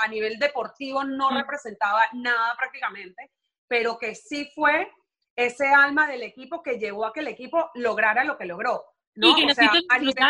a 0.01 0.09
nivel 0.09 0.39
deportivo 0.39 1.03
no 1.03 1.31
mm. 1.31 1.39
representaba 1.39 2.03
nada 2.13 2.55
prácticamente, 2.57 3.33
pero 3.67 3.99
que 3.99 4.15
sí 4.15 4.49
fue 4.55 4.89
ese 5.35 5.69
alma 5.69 6.07
del 6.07 6.23
equipo 6.23 6.63
que 6.63 6.79
llevó 6.79 7.07
a 7.07 7.13
que 7.13 7.21
el 7.21 7.29
equipo 7.29 7.71
lograra 7.75 8.23
lo 8.23 8.37
que 8.37 8.45
logró. 8.45 8.85
Y 9.15 9.35
que 9.35 9.47
necesito 9.47 9.81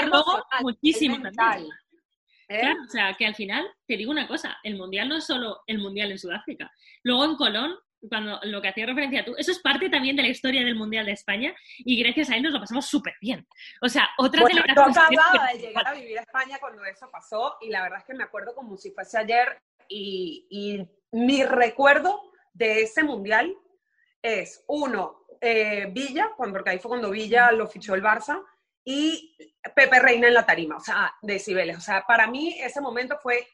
luego 0.06 0.44
muchísimo 0.60 1.16
¿Eh? 2.48 2.74
o 2.86 2.90
sea, 2.90 3.14
que 3.14 3.24
al 3.24 3.34
final, 3.34 3.66
te 3.86 3.96
digo 3.96 4.10
una 4.10 4.28
cosa, 4.28 4.58
el 4.62 4.76
Mundial 4.76 5.08
no 5.08 5.16
es 5.16 5.24
solo 5.24 5.62
el 5.66 5.78
Mundial 5.78 6.12
en 6.12 6.18
Sudáfrica. 6.18 6.70
Luego 7.02 7.24
en 7.24 7.36
Colón 7.36 7.78
cuando 8.08 8.40
lo 8.44 8.60
que 8.60 8.68
hacía 8.68 8.86
referencia 8.86 9.20
a 9.20 9.24
tú, 9.24 9.34
eso 9.36 9.52
es 9.52 9.60
parte 9.60 9.88
también 9.88 10.16
de 10.16 10.22
la 10.22 10.28
historia 10.28 10.64
del 10.64 10.74
Mundial 10.74 11.06
de 11.06 11.12
España 11.12 11.54
y 11.78 12.02
gracias 12.02 12.30
a 12.30 12.36
él 12.36 12.42
nos 12.42 12.52
lo 12.52 12.60
pasamos 12.60 12.86
súper 12.86 13.14
bien. 13.20 13.46
O 13.80 13.88
sea, 13.88 14.08
otra 14.18 14.42
bueno, 14.42 14.62
Yo 14.66 14.82
acababa 14.82 15.52
de 15.52 15.58
llegar 15.58 15.86
a 15.86 15.94
vivir 15.94 16.18
a 16.18 16.22
España 16.22 16.58
cuando 16.60 16.84
eso 16.84 17.08
pasó 17.10 17.56
y 17.60 17.70
la 17.70 17.82
verdad 17.82 17.98
es 18.00 18.04
que 18.04 18.14
me 18.14 18.24
acuerdo 18.24 18.54
como 18.54 18.76
si 18.76 18.90
fuese 18.90 19.18
ayer 19.18 19.60
y, 19.88 20.46
y 20.50 20.88
mi 21.12 21.44
recuerdo 21.44 22.32
de 22.52 22.82
ese 22.82 23.02
Mundial 23.02 23.54
es, 24.22 24.64
uno, 24.68 25.26
eh, 25.40 25.88
Villa, 25.90 26.30
cuando, 26.36 26.54
porque 26.54 26.70
ahí 26.70 26.78
fue 26.78 26.90
cuando 26.90 27.10
Villa 27.10 27.50
lo 27.52 27.66
fichó 27.66 27.94
el 27.94 28.02
Barça, 28.02 28.42
y 28.84 29.36
Pepe 29.74 30.00
Reina 30.00 30.28
en 30.28 30.34
la 30.34 30.46
tarima, 30.46 30.76
o 30.76 30.80
sea, 30.80 31.14
de 31.22 31.38
Cibeles. 31.38 31.76
O 31.76 31.80
sea, 31.80 32.04
para 32.06 32.26
mí 32.26 32.56
ese 32.60 32.80
momento 32.80 33.16
fue 33.22 33.46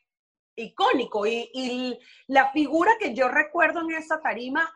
icónico 0.59 1.27
y, 1.27 1.99
la 2.27 2.51
figura 2.51 2.93
que 2.99 3.15
yo 3.15 3.29
recuerdo 3.29 3.81
en 3.81 3.93
esa 3.93 4.21
tarima, 4.21 4.69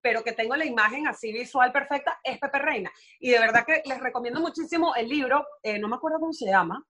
pero 0.00 0.22
que 0.22 0.32
tengo 0.32 0.54
la 0.56 0.64
imagen 0.64 1.06
así 1.06 1.32
visual 1.32 1.72
perfecta, 1.72 2.20
es 2.22 2.38
Pepe 2.38 2.58
Reina. 2.58 2.92
Y 3.18 3.30
de 3.30 3.38
verdad 3.38 3.64
que 3.66 3.82
les 3.84 4.00
recomiendo 4.00 4.40
muchísimo 4.40 4.94
el 4.94 5.08
libro, 5.08 5.46
eh, 5.62 5.78
no 5.78 5.88
me 5.88 5.96
acuerdo 5.96 6.20
cómo 6.20 6.32
se 6.32 6.46
llama. 6.46 6.84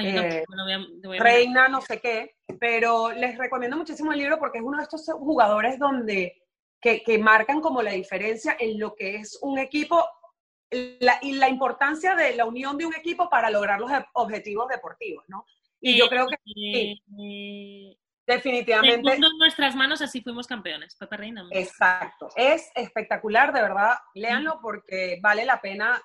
Eh, 0.00 0.44
Reina, 1.18 1.68
no 1.68 1.80
sé 1.80 2.00
qué, 2.00 2.36
pero 2.60 3.10
les 3.10 3.36
recomiendo 3.38 3.76
muchísimo 3.76 4.12
el 4.12 4.18
libro 4.18 4.38
porque 4.38 4.58
es 4.58 4.64
uno 4.64 4.76
de 4.76 4.84
estos 4.84 5.04
jugadores 5.06 5.78
donde 5.78 6.42
que, 6.80 7.18
marcan 7.18 7.60
como 7.60 7.82
la 7.82 7.92
diferencia 7.92 8.56
en 8.58 8.78
lo 8.78 8.94
que 8.94 9.16
es 9.16 9.38
un 9.42 9.58
equipo 9.58 10.04
y 10.70 10.98
la 11.00 11.48
importancia 11.48 12.14
de 12.14 12.36
la 12.36 12.44
unión 12.44 12.76
de 12.76 12.86
un 12.86 12.94
equipo 12.94 13.28
para 13.28 13.50
lograr 13.50 13.80
los 13.80 13.90
objetivos 14.14 14.68
deportivos, 14.68 15.24
¿no? 15.28 15.46
Y 15.80 15.96
yo 15.96 16.08
creo 16.08 16.26
que 16.26 16.36
sí, 16.44 17.98
definitivamente. 18.26 19.14
En 19.14 19.20
nuestras 19.38 19.74
manos, 19.74 20.00
así 20.02 20.20
fuimos 20.20 20.46
campeones, 20.46 20.96
Pepe 20.96 21.16
Reina. 21.16 21.46
Exacto, 21.50 22.28
es 22.36 22.70
espectacular, 22.74 23.52
de 23.52 23.62
verdad, 23.62 23.94
léanlo 24.14 24.58
porque 24.60 25.18
vale 25.22 25.44
la 25.44 25.60
pena 25.60 26.02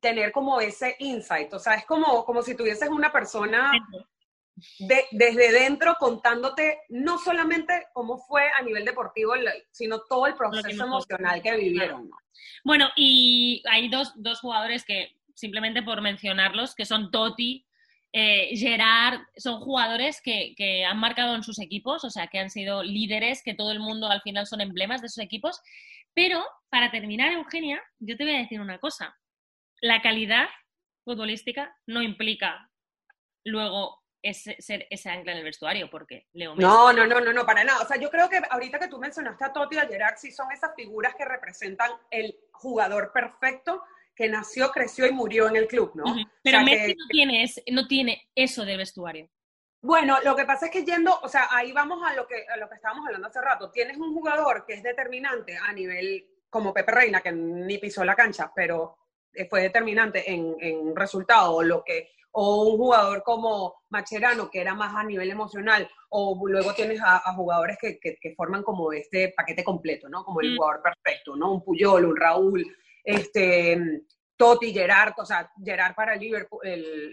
tener 0.00 0.32
como 0.32 0.60
ese 0.60 0.96
insight, 0.98 1.52
o 1.54 1.58
sea, 1.58 1.74
es 1.74 1.84
como, 1.84 2.24
como 2.24 2.42
si 2.42 2.56
tuvieses 2.56 2.88
una 2.88 3.12
persona 3.12 3.70
de, 4.80 5.04
desde 5.12 5.52
dentro 5.52 5.94
contándote 5.98 6.80
no 6.88 7.18
solamente 7.18 7.86
cómo 7.92 8.18
fue 8.18 8.42
a 8.58 8.62
nivel 8.62 8.84
deportivo, 8.84 9.34
sino 9.70 10.00
todo 10.00 10.26
el 10.26 10.34
proceso 10.34 10.84
emocional 10.84 11.40
que 11.42 11.56
vivieron. 11.56 12.10
Bueno, 12.64 12.88
y 12.96 13.62
hay 13.70 13.88
dos, 13.88 14.12
dos 14.16 14.40
jugadores 14.40 14.84
que 14.84 15.16
simplemente 15.34 15.82
por 15.82 16.00
mencionarlos, 16.00 16.74
que 16.74 16.84
son 16.84 17.12
Totti 17.12 17.67
eh, 18.12 18.56
Gerard, 18.56 19.20
son 19.36 19.60
jugadores 19.60 20.20
que, 20.22 20.84
han 20.84 20.98
marcado 20.98 21.34
en 21.34 21.42
sus 21.42 21.58
equipos, 21.58 22.04
o 22.04 22.10
sea, 22.10 22.28
que 22.28 22.38
han 22.38 22.50
sido 22.50 22.82
líderes, 22.82 23.42
que 23.42 23.54
todo 23.54 23.72
el 23.72 23.80
mundo 23.80 24.10
al 24.10 24.22
final 24.22 24.46
son 24.46 24.60
emblemas 24.60 25.02
de 25.02 25.08
sus 25.08 25.22
equipos. 25.22 25.60
Pero, 26.14 26.44
para 26.70 26.90
terminar, 26.90 27.32
Eugenia, 27.32 27.82
yo 27.98 28.16
te 28.16 28.24
voy 28.24 28.34
a 28.34 28.38
decir 28.38 28.60
una 28.60 28.78
cosa. 28.78 29.16
La 29.80 30.02
calidad 30.02 30.48
futbolística 31.04 31.74
no 31.86 32.02
implica 32.02 32.70
luego 33.44 34.02
ser 34.22 34.86
ese 34.90 35.10
ancla 35.10 35.32
en 35.32 35.38
el 35.38 35.44
vestuario, 35.44 35.88
porque 35.90 36.26
Leo 36.32 36.54
No, 36.56 36.92
no, 36.92 37.06
no, 37.06 37.20
no, 37.20 37.32
no, 37.32 37.46
para 37.46 37.62
nada. 37.62 37.82
O 37.82 37.86
sea, 37.86 37.98
yo 37.98 38.10
creo 38.10 38.28
que 38.28 38.40
ahorita 38.50 38.78
que 38.78 38.88
tú 38.88 38.98
mencionaste 38.98 39.44
a 39.44 39.52
Totti 39.52 39.76
y 39.76 39.78
a 39.78 39.86
Gerard, 39.86 40.16
sí 40.16 40.32
son 40.32 40.50
esas 40.50 40.74
figuras 40.74 41.14
que 41.14 41.24
representan 41.24 41.90
el 42.10 42.36
jugador 42.52 43.12
perfecto 43.12 43.82
que 44.18 44.28
nació, 44.28 44.70
creció 44.70 45.06
y 45.06 45.12
murió 45.12 45.48
en 45.48 45.54
el 45.54 45.68
club, 45.68 45.92
¿no? 45.94 46.04
Pero 46.42 46.60
Messi 46.62 46.96
no, 46.96 47.06
tiene 47.08 47.46
no 47.70 47.86
tiene 47.86 48.28
eso 48.34 48.64
de 48.64 48.76
vestuario. 48.76 49.30
Bueno, 49.80 50.18
lo 50.24 50.34
que 50.34 50.44
pasa 50.44 50.66
es 50.66 50.72
que 50.72 50.84
yendo, 50.84 51.16
o 51.22 51.28
sea, 51.28 51.46
ahí 51.52 51.70
vamos 51.70 52.02
a 52.04 52.12
lo 52.14 52.26
que, 52.26 52.44
a 52.52 52.56
lo 52.56 52.68
que 52.68 52.74
estábamos 52.74 53.06
hablando 53.06 53.28
hace 53.28 53.40
rato. 53.40 53.70
Tienes 53.70 53.96
un 53.96 54.12
jugador 54.12 54.64
que 54.66 54.74
es 54.74 54.82
determinante 54.82 55.56
a 55.56 55.72
nivel, 55.72 56.26
como 56.50 56.74
Pepe 56.74 56.90
Reina, 56.90 57.20
que 57.20 57.30
ni 57.30 57.78
pisó 57.78 58.04
la 58.04 58.16
cancha, 58.16 58.50
pero 58.52 58.96
eh, 59.32 59.46
fue 59.48 59.62
determinante 59.62 60.28
en, 60.28 60.56
en 60.58 60.96
resultado, 60.96 61.54
o 61.54 61.62
lo 61.62 61.84
que, 61.84 62.10
o 62.32 62.64
un 62.72 62.76
jugador 62.76 63.22
como 63.22 63.82
Macherano, 63.90 64.50
que 64.50 64.60
era 64.60 64.74
más 64.74 64.96
a 64.96 65.04
nivel 65.04 65.30
emocional, 65.30 65.88
o 66.08 66.36
luego 66.44 66.74
tienes 66.74 67.00
a, 67.00 67.20
jugadores 67.34 67.78
que, 67.80 68.00
que, 68.00 68.34
forman 68.34 68.64
como 68.64 68.92
este 68.92 69.32
paquete 69.36 69.62
completo, 69.62 70.08
¿no? 70.08 70.24
Como 70.24 70.40
el 70.40 70.54
mm. 70.54 70.56
jugador 70.56 70.82
perfecto, 70.82 71.36
¿no? 71.36 71.52
Un 71.52 71.62
Puyol, 71.62 72.04
un 72.04 72.16
Raúl, 72.16 72.66
este, 73.08 74.02
Totti, 74.36 74.70
Gerard, 74.70 75.14
o 75.16 75.24
sea, 75.24 75.50
Gerard 75.64 75.94
para 75.94 76.12
el 76.12 76.20
Liverpool, 76.20 76.60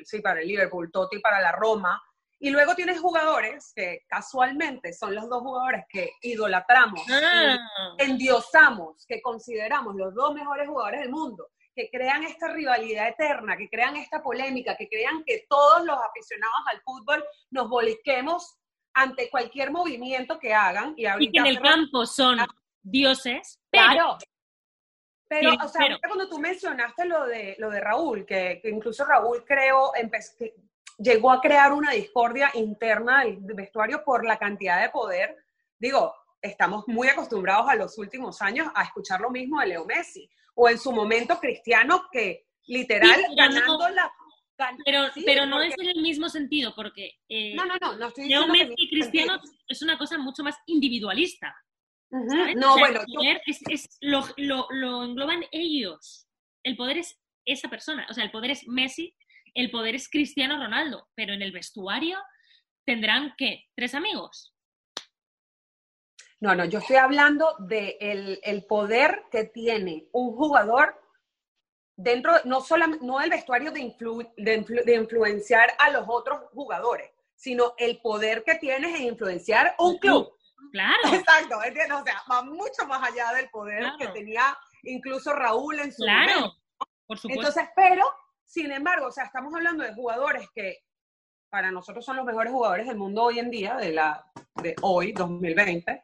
sí, 0.04 0.20
para 0.20 0.42
el 0.42 0.48
Liverpool, 0.48 0.92
Totti 0.92 1.20
para 1.20 1.40
la 1.40 1.54
Roma. 1.54 2.02
Y 2.38 2.50
luego 2.50 2.76
tienes 2.76 3.00
jugadores 3.00 3.72
que 3.74 4.02
casualmente 4.08 4.92
son 4.92 5.16
los 5.16 5.30
dos 5.30 5.42
jugadores 5.42 5.86
que 5.88 6.12
idolatramos, 6.22 7.02
ah. 7.10 7.58
endiosamos, 7.98 9.06
que 9.08 9.22
consideramos 9.22 9.96
los 9.96 10.14
dos 10.14 10.34
mejores 10.34 10.68
jugadores 10.68 11.00
del 11.00 11.12
mundo, 11.12 11.48
que 11.74 11.90
crean 11.90 12.24
esta 12.24 12.52
rivalidad 12.52 13.08
eterna, 13.08 13.56
que 13.56 13.70
crean 13.70 13.96
esta 13.96 14.22
polémica, 14.22 14.76
que 14.76 14.90
crean 14.90 15.24
que 15.26 15.46
todos 15.48 15.86
los 15.86 15.98
aficionados 15.98 16.60
al 16.74 16.82
fútbol 16.82 17.24
nos 17.52 17.70
volquemos 17.70 18.58
ante 18.94 19.30
cualquier 19.30 19.72
movimiento 19.72 20.38
que 20.40 20.54
hagan. 20.54 20.94
Y, 20.98 21.06
y 21.20 21.32
que 21.32 21.40
en 21.40 21.46
el 21.46 21.62
campo 21.62 22.06
son 22.06 22.40
dioses, 22.84 23.62
claro. 23.72 24.18
Pero, 25.28 25.54
o 25.54 25.68
sea, 25.68 25.98
cuando 26.06 26.30
tú 26.30 26.40
mencionaste 26.40 27.06
lo 27.06 27.26
de, 27.26 27.56
lo 27.58 27.70
de 27.70 27.80
Raúl, 27.80 28.26
que, 28.26 28.62
incluso 28.66 29.06
Raúl 29.06 29.44
creo, 29.44 29.92
llegó 30.98 31.32
a 31.32 31.42
crear 31.42 31.74
una 31.74 31.92
discordia 31.92 32.52
interna 32.54 33.24
del 33.24 33.40
vestuario 33.56 34.04
por 34.04 34.24
la 34.24 34.38
cantidad 34.38 34.82
de 34.82 34.90
poder, 34.90 35.36
digo, 35.80 36.14
estamos 36.42 36.88
muy 36.88 37.08
acostumbrados 37.08 37.68
a 37.70 37.76
los 37.76 37.98
últimos 37.98 38.42
años 38.42 38.68
a 38.76 38.84
escuchar 38.84 39.20
lo 39.20 39.32
mismo 39.32 39.60
de 39.60 39.68
Leo 39.68 39.86
Messi, 39.86 40.30
o 40.54 40.70
en 40.70 40.78
su 40.78 40.92
momento 40.92 41.40
Cristiano, 41.40 42.04
que 42.12 42.46
literal 42.68 43.20
ganando 43.36 43.90
la... 43.90 44.12
pero, 44.86 45.08
pero 45.26 45.46
no 45.48 45.62
es 45.62 45.74
en 45.80 45.90
el 45.90 46.02
mismo 46.02 46.30
sentido, 46.30 46.74
porque 46.76 47.20
eh, 47.28 47.56
no, 47.56 47.66
no, 47.66 47.76
no, 47.82 47.98
no 47.98 48.14
Leo 48.16 48.48
Messi 48.48 48.74
y 48.78 48.90
Cristiano 48.90 49.40
es 49.68 49.82
una 49.82 49.98
cosa 49.98 50.20
mucho 50.20 50.44
más 50.44 50.56
individualista. 50.68 51.56
No, 52.56 52.78
bueno, 52.78 53.02
el 53.02 53.14
poder 53.14 53.42
es, 53.46 53.98
lo, 54.00 54.24
lo, 54.38 55.04
engloban 55.04 55.44
ellos. 55.52 56.28
El 56.64 56.78
poder 56.78 57.00
es 57.00 57.20
esa 57.46 57.70
persona. 57.70 58.08
O 58.10 58.14
sea, 58.14 58.24
el 58.24 58.32
poder 58.32 58.52
es 58.52 58.68
Messi, 58.68 59.14
el 59.54 59.70
poder 59.70 59.96
es 59.96 60.10
Cristiano 60.10 60.58
Ronaldo, 60.58 61.10
pero 61.16 61.34
en 61.34 61.42
el 61.42 61.52
vestuario 61.52 62.18
tendrán 62.86 63.34
que 63.38 63.66
tres 63.76 63.94
amigos. 63.96 64.54
No, 66.40 66.56
no, 66.56 66.66
yo 66.66 66.80
estoy 66.80 66.98
hablando 66.98 67.56
del 67.60 67.98
de 67.98 68.40
el 68.44 68.66
poder 68.66 69.24
que 69.32 69.46
tiene 69.46 70.08
un 70.12 70.36
jugador 70.36 71.02
dentro, 71.98 72.34
no 72.46 72.62
solamente, 72.62 73.06
no 73.06 73.20
el 73.22 73.30
vestuario 73.30 73.72
de, 73.72 73.96
de, 74.38 74.96
influenciar 74.96 75.74
a 75.80 75.90
los 75.90 76.06
otros 76.08 76.42
jugadores, 76.54 77.12
sino 77.36 77.74
el 77.78 78.00
poder 78.00 78.44
que 78.44 78.56
tienes 78.56 79.00
en 79.00 79.08
influenciar 79.08 79.76
un 79.80 79.98
club. 79.98 80.35
Claro. 80.72 81.14
Exacto, 81.14 81.64
¿entiendes? 81.64 81.98
O 81.98 82.04
sea, 82.04 82.22
va 82.32 82.44
mucho 82.44 82.86
más 82.88 83.02
allá 83.04 83.34
del 83.34 83.50
poder 83.50 83.92
que 83.98 84.08
tenía 84.10 84.58
incluso 84.84 85.34
Raúl 85.34 85.80
en 85.80 85.92
su 85.92 86.04
Claro, 86.04 86.54
por 87.06 87.18
supuesto. 87.18 87.48
Entonces, 87.48 87.70
pero, 87.76 88.04
sin 88.44 88.72
embargo, 88.72 89.08
o 89.08 89.12
sea, 89.12 89.26
estamos 89.26 89.54
hablando 89.54 89.84
de 89.84 89.94
jugadores 89.94 90.48
que 90.54 90.80
para 91.50 91.72
nosotros 91.72 92.04
son 92.04 92.18
los 92.18 92.26
mejores 92.26 92.52
jugadores 92.52 92.88
del 92.88 92.98
mundo 92.98 93.24
hoy 93.24 93.40
en 93.40 93.50
día, 93.50 93.76
de, 93.76 93.94
la, 93.94 94.26
de 94.62 94.76
hoy, 94.82 95.14
2020, 95.14 96.04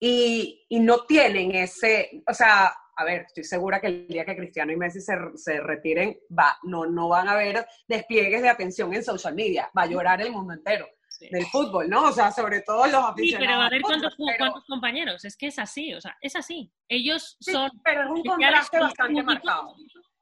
y, 0.00 0.66
y 0.68 0.80
no 0.80 1.04
tienen 1.04 1.54
ese, 1.54 2.22
o 2.26 2.34
sea, 2.34 2.74
a 2.94 3.04
ver, 3.04 3.22
estoy 3.22 3.44
segura 3.44 3.80
que 3.80 3.86
el 3.86 4.08
día 4.08 4.24
que 4.24 4.36
Cristiano 4.36 4.72
y 4.72 4.76
Messi 4.76 5.00
se, 5.00 5.16
se, 5.36 5.60
retiren, 5.60 6.18
va, 6.36 6.58
no, 6.64 6.84
no 6.84 7.08
van 7.08 7.28
a 7.28 7.32
haber 7.32 7.66
despliegues 7.86 8.42
de 8.42 8.48
atención 8.48 8.92
en 8.92 9.04
social 9.04 9.34
media, 9.34 9.70
va 9.76 9.82
a 9.82 9.86
llorar 9.86 10.20
el 10.20 10.32
mundo 10.32 10.52
entero 10.52 10.86
del 11.18 11.46
fútbol, 11.46 11.88
¿no? 11.88 12.04
O 12.08 12.12
sea, 12.12 12.30
sobre 12.30 12.62
todo 12.62 12.86
los 12.86 13.04
aficionados. 13.04 13.16
Sí, 13.16 13.36
pero 13.38 13.52
a 13.60 13.70
ver 13.70 13.82
cuántos, 13.82 14.16
cuántos, 14.38 14.64
compañeros, 14.66 15.24
es 15.24 15.36
que 15.36 15.48
es 15.48 15.58
así, 15.58 15.94
o 15.94 16.00
sea, 16.00 16.16
es 16.20 16.36
así. 16.36 16.72
Ellos 16.88 17.36
son... 17.40 17.70
pero 17.84 18.04
es 18.04 18.10
un 18.10 18.22
contraste 18.22 18.78
bastante 18.78 19.22
marcado. 19.22 19.74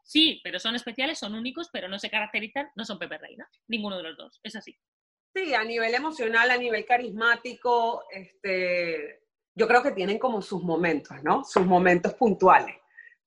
Sí, 0.03 0.41
pero 0.45 0.61
son 0.61 0.77
especiales, 0.77 1.19
son 1.19 1.35
únicos, 1.35 1.69
pero 1.73 1.89
no 1.89 1.99
se 1.99 2.11
caracterizan, 2.11 2.71
no 2.77 2.85
son 2.85 2.99
Pepe 2.99 3.19
Reina, 3.19 3.49
ninguno 3.67 3.97
de 3.97 4.05
los 4.05 4.17
dos, 4.17 4.41
es 4.43 4.55
así. 4.55 4.79
Sí, 5.35 5.53
a 5.53 5.65
nivel 5.65 5.95
emocional, 5.95 6.51
a 6.51 6.57
nivel 6.57 6.87
carismático, 6.87 8.05
este, 8.11 9.25
yo 9.55 9.67
creo 9.67 9.83
que 9.83 9.91
tienen 9.91 10.19
como 10.19 10.41
sus 10.41 10.63
momentos, 10.63 11.23
¿no? 11.23 11.45
Sus 11.45 11.67
momentos 11.67 12.15
puntuales. 12.15 12.77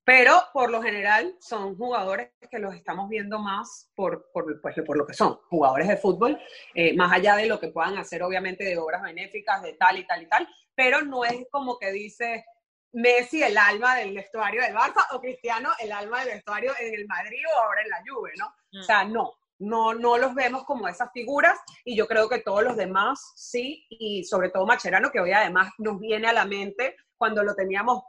Pero 0.10 0.42
por 0.54 0.72
lo 0.72 0.82
general 0.82 1.36
son 1.40 1.78
jugadores 1.78 2.32
que 2.50 2.58
los 2.58 2.74
estamos 2.74 3.08
viendo 3.10 3.38
más 3.38 3.92
por, 3.94 4.32
por, 4.34 4.60
pues, 4.60 4.76
por 4.84 4.98
lo 4.98 5.06
que 5.06 5.14
son, 5.14 5.36
jugadores 5.52 5.88
de 5.88 5.98
fútbol, 5.98 6.36
eh, 6.74 6.96
más 6.96 7.14
allá 7.14 7.36
de 7.36 7.46
lo 7.46 7.60
que 7.60 7.68
puedan 7.68 7.96
hacer 7.96 8.24
obviamente 8.24 8.64
de 8.64 8.80
obras 8.80 9.04
benéficas, 9.04 9.62
de 9.62 9.74
tal 9.74 10.00
y 10.00 10.08
tal 10.08 10.24
y 10.24 10.26
tal, 10.28 10.48
pero 10.74 11.04
no 11.04 11.26
es 11.26 11.46
como 11.52 11.78
que 11.78 11.92
dice 11.92 12.44
Messi 12.92 13.44
el 13.44 13.56
alma 13.56 13.98
del 13.98 14.16
vestuario 14.16 14.64
del 14.64 14.74
Barça 14.74 15.06
o 15.12 15.22
Cristiano 15.22 15.70
el 15.78 15.92
alma 15.92 16.22
del 16.22 16.34
vestuario 16.34 16.74
en 16.80 16.92
el 16.92 17.06
Madrid 17.06 17.44
o 17.56 17.62
ahora 17.62 17.84
en 17.84 17.90
la 17.90 18.04
Juve, 18.10 18.32
¿no? 18.40 18.80
O 18.80 18.84
sea, 18.84 19.04
mm. 19.04 19.14
no, 19.14 19.34
no, 19.60 19.94
no 19.94 20.18
los 20.18 20.34
vemos 20.34 20.64
como 20.64 20.88
esas 20.88 21.12
figuras 21.14 21.60
y 21.86 21.96
yo 21.96 22.08
creo 22.08 22.28
que 22.28 22.40
todos 22.40 22.64
los 22.64 22.76
demás 22.76 23.34
sí, 23.36 23.86
y 23.92 24.24
sobre 24.24 24.50
todo 24.50 24.66
Macherano, 24.66 25.12
que 25.12 25.20
hoy 25.20 25.34
además 25.34 25.72
nos 25.78 26.00
viene 26.00 26.28
a 26.28 26.34
la 26.34 26.46
mente 26.46 26.96
cuando 27.16 27.44
lo 27.44 27.54
teníamos 27.54 28.06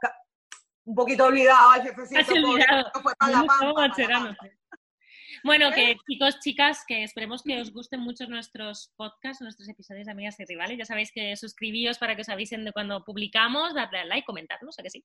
un 0.85 0.95
poquito 0.95 1.25
olvidado 1.25 1.71
al 1.71 1.81
jefecito. 1.83 2.33
Bueno, 5.43 5.71
que 5.71 5.97
chicos, 6.07 6.39
chicas, 6.39 6.83
que 6.87 7.03
esperemos 7.03 7.41
que 7.41 7.59
os 7.59 7.73
gusten 7.73 7.99
mucho 7.99 8.27
nuestros 8.27 8.93
podcasts, 8.95 9.41
nuestros 9.41 9.67
episodios 9.69 10.05
de 10.05 10.11
Amigas 10.11 10.39
y 10.39 10.45
Rivales. 10.45 10.77
Ya 10.77 10.85
sabéis 10.85 11.11
que 11.11 11.35
suscribíos 11.35 11.97
para 11.97 12.15
que 12.15 12.21
os 12.21 12.29
avisen 12.29 12.63
de 12.63 12.71
cuando 12.71 13.03
publicamos, 13.03 13.73
darle 13.73 13.99
al 13.99 14.09
like, 14.09 14.25
comentarnos, 14.25 14.77
¿a 14.77 14.83
que 14.83 14.89
sí? 14.91 15.03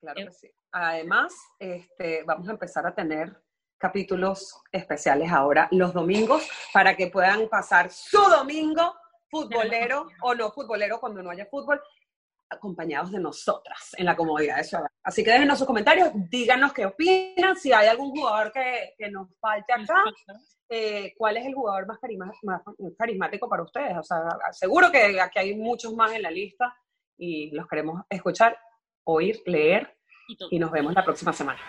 Claro 0.00 0.26
que 0.26 0.32
sí. 0.32 0.50
Además, 0.72 1.32
este, 1.58 2.22
vamos 2.24 2.48
a 2.48 2.52
empezar 2.52 2.86
a 2.86 2.94
tener 2.94 3.34
capítulos 3.78 4.60
especiales 4.70 5.32
ahora 5.32 5.68
los 5.70 5.94
domingos 5.94 6.48
para 6.72 6.94
que 6.96 7.06
puedan 7.06 7.48
pasar 7.48 7.90
su 7.90 8.20
domingo 8.20 8.94
futbolero 9.28 10.06
o 10.20 10.34
no 10.34 10.52
futbolero 10.52 11.00
cuando 11.00 11.22
no 11.22 11.30
haya 11.30 11.46
fútbol 11.46 11.80
acompañados 12.52 13.10
de 13.10 13.18
nosotras 13.18 13.94
en 13.96 14.06
la 14.06 14.16
comodidad 14.16 14.56
de 14.56 14.64
su 14.64 14.76
hogar. 14.76 14.90
Así 15.02 15.24
que 15.24 15.30
déjenos 15.30 15.58
sus 15.58 15.66
comentarios, 15.66 16.10
díganos 16.14 16.72
qué 16.72 16.86
opinan, 16.86 17.56
si 17.56 17.72
hay 17.72 17.88
algún 17.88 18.10
jugador 18.10 18.52
que, 18.52 18.94
que 18.96 19.10
nos 19.10 19.28
falte 19.40 19.72
acá, 19.72 20.04
eh, 20.68 21.12
cuál 21.18 21.36
es 21.36 21.44
el 21.44 21.54
jugador 21.54 21.86
más, 21.86 21.98
más, 22.42 22.62
carismático 22.96 23.48
para 23.48 23.62
ustedes. 23.62 23.96
O 23.98 24.02
sea, 24.02 24.24
seguro 24.52 24.90
que 24.90 25.20
aquí 25.20 25.38
hay 25.38 25.54
muchos 25.54 25.94
más 25.94 26.12
en 26.12 26.22
la 26.22 26.30
lista 26.30 26.74
y 27.18 27.50
los 27.50 27.68
queremos 27.68 28.02
escuchar, 28.08 28.56
oír, 29.04 29.42
leer 29.44 29.96
y 30.50 30.58
nos 30.58 30.70
vemos 30.70 30.94
la 30.94 31.04
próxima 31.04 31.32
semana. 31.32 31.60